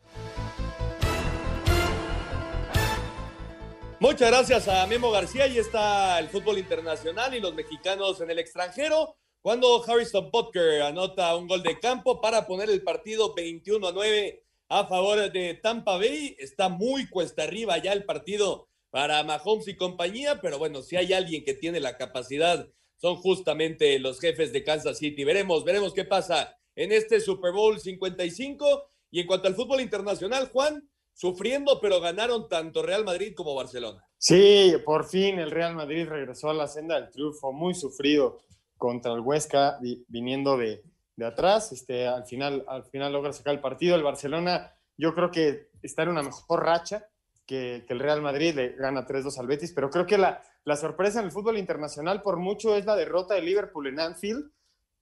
[4.00, 5.48] Muchas gracias a Memo García.
[5.48, 11.34] y está el fútbol internacional y los mexicanos en el extranjero cuando Harrison Butker anota
[11.36, 15.96] un gol de campo para poner el partido 21 a 9 a favor de Tampa
[15.96, 16.36] Bay.
[16.38, 21.12] Está muy cuesta arriba ya el partido para Mahomes y compañía, pero bueno, si hay
[21.12, 25.24] alguien que tiene la capacidad, son justamente los jefes de Kansas City.
[25.24, 28.90] Veremos, veremos qué pasa en este Super Bowl 55.
[29.10, 34.04] Y en cuanto al fútbol internacional, Juan, sufriendo, pero ganaron tanto Real Madrid como Barcelona.
[34.18, 38.40] Sí, por fin el Real Madrid regresó a la senda del triunfo, muy sufrido
[38.78, 40.82] contra el Huesca viniendo de,
[41.22, 41.72] atrás.
[41.72, 43.96] Este, al, final, al final logra sacar el partido.
[43.96, 47.06] El Barcelona yo creo que está en una mejor racha
[47.44, 51.18] que, el Real Madrid, le gana 3-2 al Betis, pero creo que la, la sorpresa
[51.18, 54.50] en el fútbol internacional por mucho es la derrota de Liverpool en Anfield.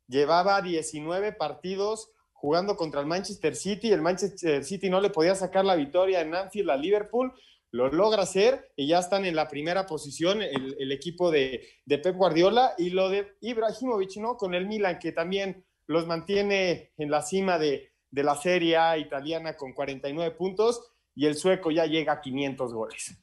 [0.08, 3.92] Llevaba 19 partidos jugando contra el Manchester City.
[3.92, 7.32] El Manchester City no le podía sacar la victoria en Anfield a Liverpool
[7.72, 12.74] lo logra hacer y ya están en la primera posición el, equipo de, Pep Guardiola
[12.78, 14.36] y lo de Ibrahimovic, ¿no?
[14.36, 19.56] Con el Milan, que también los mantiene en la cima de, la Serie A italiana
[19.56, 23.18] con 49 puntos y el sueco ya llega a 500 goles.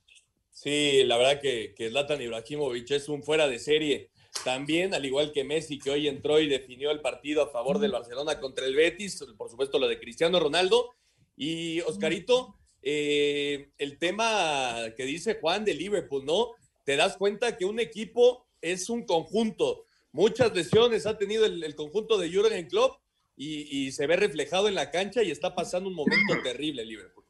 [0.51, 4.11] Sí, la verdad que, que Zlatan Ibrahimovic es un fuera de serie.
[4.43, 7.91] También, al igual que Messi, que hoy entró y definió el partido a favor del
[7.91, 10.91] Barcelona contra el Betis, por supuesto lo de Cristiano Ronaldo.
[11.35, 16.51] Y Oscarito, eh, el tema que dice Juan de Liverpool, ¿no?
[16.84, 19.86] Te das cuenta que un equipo es un conjunto.
[20.11, 22.99] Muchas lesiones ha tenido el, conjunto de Jurgen Klopp
[23.36, 27.25] y, se ve reflejado en la cancha y está pasando un momento terrible Liverpool.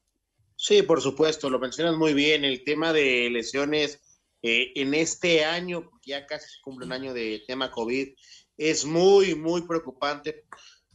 [0.56, 2.44] Sí, por supuesto, lo mencionas muy bien.
[2.44, 4.02] El tema de lesiones
[4.42, 8.10] eh, en este año, ya casi cumple un año de tema COVID,
[8.58, 10.46] es muy, muy preocupante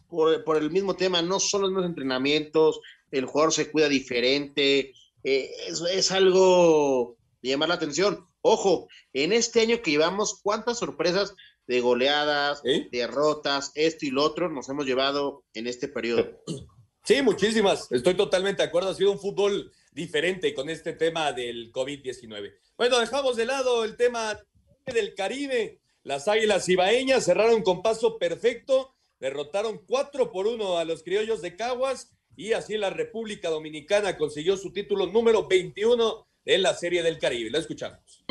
[0.09, 2.80] por, por el mismo tema, no solo los entrenamientos,
[3.11, 4.92] el jugador se cuida diferente,
[5.24, 8.26] eh, es, algo de llamar la atención.
[8.40, 11.34] Ojo, en este año que llevamos, ¿cuántas sorpresas
[11.66, 16.42] de goleadas, derrotas, esto y lo otro nos hemos llevado en este periodo?
[17.04, 17.90] Sí, muchísimas.
[17.90, 18.90] Estoy totalmente de acuerdo.
[18.90, 22.54] Ha sido un fútbol diferente con este tema del COVID-19.
[22.76, 24.38] Bueno, dejamos de lado el tema
[24.84, 25.80] del Caribe.
[26.02, 31.56] Las Águilas Ibaeñas cerraron con paso perfecto, derrotaron 4 por 1 a los criollos de
[31.56, 37.18] Caguas y así la República Dominicana consiguió su título número 21 en la Serie del
[37.18, 37.51] Caribe.
[37.51, 38.24] La escuchamos.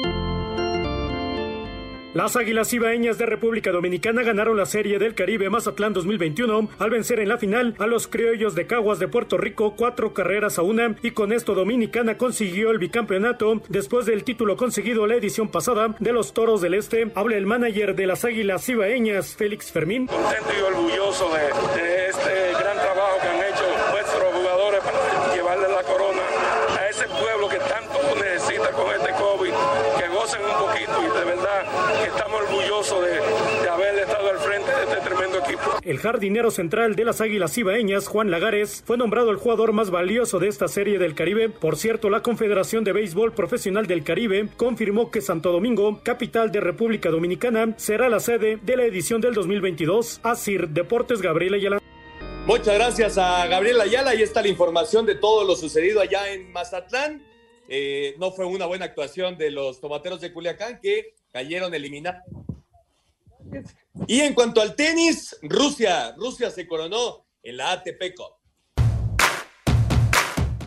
[2.13, 7.19] Las Águilas Ibaeñas de República Dominicana ganaron la Serie del Caribe Mazatlán 2021 al vencer
[7.19, 10.95] en la final a los criollos de Caguas de Puerto Rico cuatro carreras a una
[11.03, 16.13] y con esto Dominicana consiguió el bicampeonato después del título conseguido la edición pasada de
[16.13, 17.11] los Toros del Este.
[17.13, 20.07] Habla el manager de las Águilas Ibaeñas, Félix Fermín.
[20.07, 25.67] Contento y orgulloso de, de este gran trabajo que han hecho nuestros jugadores para llevarle
[25.67, 26.21] la corona
[26.79, 29.53] a ese pueblo que tanto necesita con este COVID,
[29.99, 31.65] que gocen un poquito y de verdad
[32.05, 33.19] estamos orgullosos de,
[33.61, 35.76] de haber estado al frente de este tremendo equipo.
[35.87, 40.37] El jardinero central de las Águilas Ibaeñas, Juan Lagares, fue nombrado el jugador más valioso
[40.37, 41.47] de esta serie del Caribe.
[41.47, 46.59] Por cierto, la Confederación de Béisbol Profesional del Caribe confirmó que Santo Domingo, capital de
[46.59, 50.19] República Dominicana, será la sede de la edición del 2022.
[50.23, 51.79] Asir Deportes Gabriel Ayala.
[52.45, 54.09] Muchas gracias a Gabriel Ayala.
[54.09, 57.25] Ahí está la información de todo lo sucedido allá en Mazatlán.
[57.69, 62.23] Eh, no fue una buena actuación de los tomateros de Culiacán que cayeron eliminados.
[64.05, 68.37] Y en cuanto al tenis, Rusia, Rusia se coronó en la ATP Cup.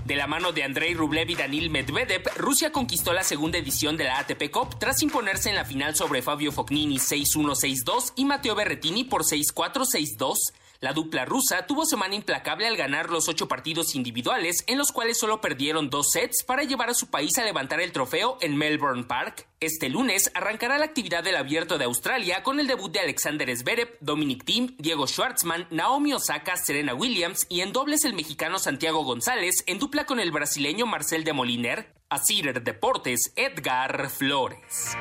[0.05, 4.05] De la mano de Andrei Rublev y Danil Medvedev, Rusia conquistó la segunda edición de
[4.05, 9.05] la ATP Cup tras imponerse en la final sobre Fabio Fognini 6-1-6-2 y Matteo Berrettini
[9.05, 10.35] por 6-4-6-2.
[10.83, 15.19] La dupla rusa tuvo semana implacable al ganar los ocho partidos individuales, en los cuales
[15.19, 19.05] solo perdieron dos sets para llevar a su país a levantar el trofeo en Melbourne
[19.05, 19.47] Park.
[19.61, 23.99] Este lunes arrancará la actividad del Abierto de Australia con el debut de Alexander Zverev,
[24.01, 29.63] Dominic Thiem, Diego Schwartzman, Naomi Osaka, Serena Williams y en dobles el mexicano Santiago González
[29.67, 31.93] en dupla con el brasileño Marcel de Moliner.
[32.09, 34.97] A Cider Deportes, Edgar Flores.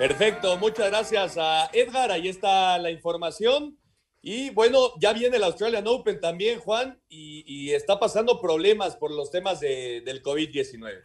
[0.00, 2.10] Perfecto, muchas gracias a Edgar.
[2.10, 3.78] Ahí está la información.
[4.22, 9.30] Y bueno, ya viene el Australian Open también, Juan, y, está pasando problemas por los
[9.30, 11.04] temas del COVID-19.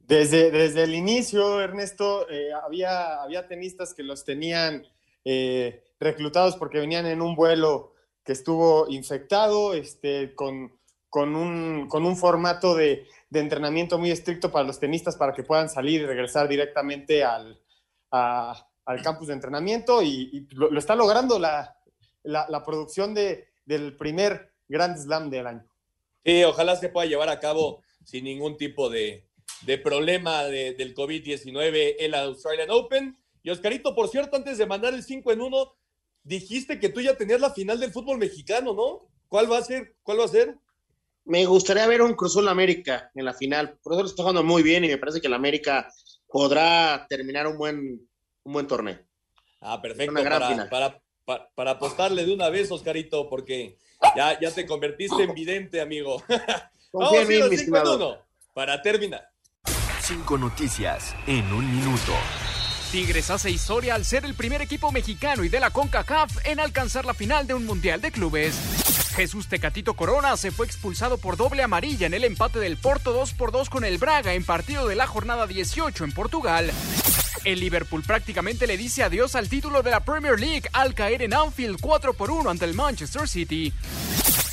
[0.00, 4.84] Desde, desde el inicio, Ernesto, eh, había, había tenistas que los tenían
[5.24, 10.76] eh, reclutados porque venían en un vuelo que estuvo infectado, este, con,
[11.08, 15.44] con, un, con un formato de, de entrenamiento muy estricto para los tenistas para que
[15.44, 17.60] puedan salir y regresar directamente al,
[18.10, 21.76] al campus de entrenamiento y, lo, está logrando la,
[22.24, 25.66] la, producción de, del primer Grand Slam del año.
[26.24, 29.28] Sí, ojalá se pueda llevar a cabo sin ningún tipo de,
[29.62, 33.16] de problema del COVID-19 el Australian Open.
[33.42, 35.72] Y Oscarito, por cierto, antes de mandar el 5 en 1,
[36.24, 39.08] dijiste que tú ya tenías la final del fútbol mexicano, ¿no?
[39.28, 39.94] ¿Cuál va a ser?
[40.02, 40.58] ¿Cuál va a ser?
[41.24, 43.78] Me gustaría ver un Cruzul América en la final.
[43.82, 45.88] Por eso está jugando muy bien y me parece que el América
[46.28, 48.08] podrá terminar un buen,
[48.44, 48.98] un buen torneo.
[49.60, 50.14] Ah, perfecto.
[50.70, 51.00] para,
[51.54, 53.76] Para, apostarle de una vez, Oscarito, porque
[54.16, 56.22] ya, ya te convertiste en vidente, amigo.
[56.92, 59.28] Vamos a ir a para terminar.
[60.00, 62.12] Cinco noticias en un minuto.
[62.90, 67.04] Tigres hace historia al ser el primer equipo mexicano y de la CONCACAF en alcanzar
[67.04, 68.56] la final de un Mundial de Clubes.
[69.14, 73.34] Jesús Tecatito Corona se fue expulsado por doble amarilla en el empate del Porto 2
[73.34, 76.72] por 2 con el Braga en partido de la jornada 18 en Portugal.
[77.44, 81.34] El Liverpool prácticamente le dice adiós al título de la Premier League al caer en
[81.34, 83.72] Anfield 4 por 1 ante el Manchester City.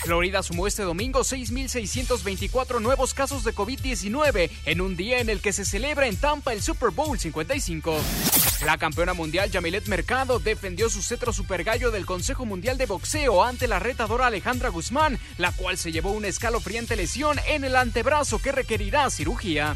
[0.03, 5.51] Florida sumó este domingo 6.624 nuevos casos de COVID-19 en un día en el que
[5.51, 7.99] se celebra en Tampa el Super Bowl 55.
[8.65, 13.43] La campeona mundial Yamilet Mercado defendió su cetro super gallo del Consejo Mundial de Boxeo
[13.43, 18.39] ante la retadora Alejandra Guzmán, la cual se llevó una escalofriante lesión en el antebrazo
[18.39, 19.75] que requerirá cirugía.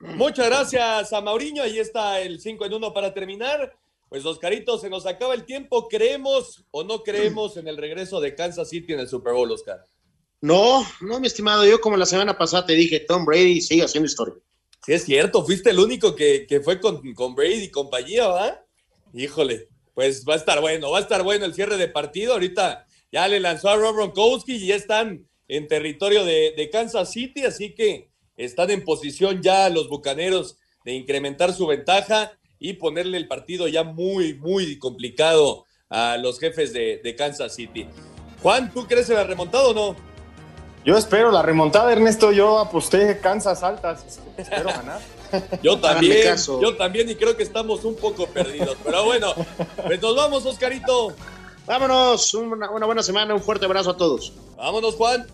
[0.00, 1.62] Muchas gracias a Mauriño.
[1.62, 3.74] Ahí está el 5 en 1 para terminar.
[4.08, 5.88] Pues Oscarito, se nos acaba el tiempo.
[5.88, 9.84] ¿Creemos o no creemos en el regreso de Kansas City en el Super Bowl, Oscar?
[10.40, 11.66] No, no, mi estimado.
[11.66, 14.34] Yo como la semana pasada te dije, Tom Brady sigue haciendo historia.
[14.86, 15.44] Sí, es cierto.
[15.44, 18.64] Fuiste el único que, fue con, con, Brady y compañía, ¿va?
[19.12, 20.90] Híjole, pues va a estar bueno.
[20.92, 22.34] Va a estar bueno el cierre de partido.
[22.34, 27.10] Ahorita ya le lanzó a Rob Gronkowski y ya están en territorio de, de Kansas
[27.10, 33.18] City, así que están en posición ya los Bucaneros de incrementar su ventaja y ponerle
[33.18, 37.86] el partido ya muy, muy complicado a los jefes de, Kansas City.
[38.42, 39.96] Juan, ¿tú crees en la remontada o no?
[40.84, 42.32] Yo espero la remontada, Ernesto.
[42.32, 44.20] Yo aposté Kansas altas.
[44.36, 45.00] Espero ganar.
[45.62, 48.78] Yo también, yo también, y creo que estamos un poco perdidos.
[48.82, 49.34] Pero bueno,
[49.86, 51.12] pues nos vamos, Oscarito.
[51.66, 54.32] Vámonos, una, una buena semana, un fuerte abrazo a todos.
[54.56, 55.26] Vámonos, Juan.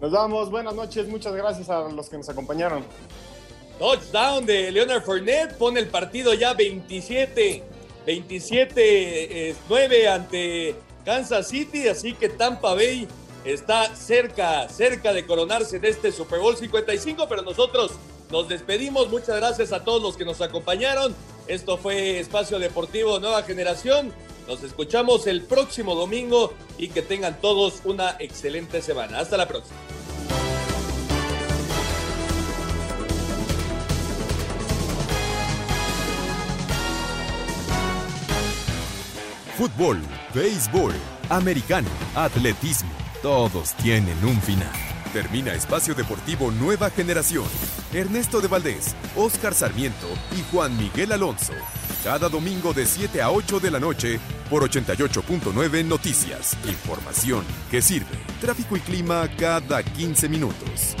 [0.00, 2.82] Nos vamos, buenas noches, muchas gracias a los que nos acompañaron.
[3.78, 7.62] Touchdown de Leonard Fournette pone el partido ya 27,
[8.06, 10.74] 27, 9 ante
[11.04, 13.06] Kansas City, así que Tampa Bay
[13.44, 17.92] está cerca, cerca de coronarse en este Super Bowl 55, pero nosotros
[18.30, 19.10] nos despedimos.
[19.10, 21.14] Muchas gracias a todos los que nos acompañaron.
[21.46, 24.14] Esto fue Espacio Deportivo Nueva Generación.
[24.50, 29.20] Nos escuchamos el próximo domingo y que tengan todos una excelente semana.
[29.20, 29.78] Hasta la próxima.
[39.56, 40.00] fútbol,
[40.34, 40.94] béisbol,
[41.28, 42.90] americano, atletismo,
[43.22, 44.72] todos tienen un final.
[45.12, 47.44] Termina Espacio Deportivo Nueva Generación.
[47.92, 51.52] Ernesto de Valdés, Oscar Sarmiento y Juan Miguel Alonso.
[52.02, 56.56] Cada domingo de 7 a 8 de la noche por 88.9 Noticias.
[56.66, 58.16] Información que sirve.
[58.40, 60.96] Tráfico y clima cada 15 minutos.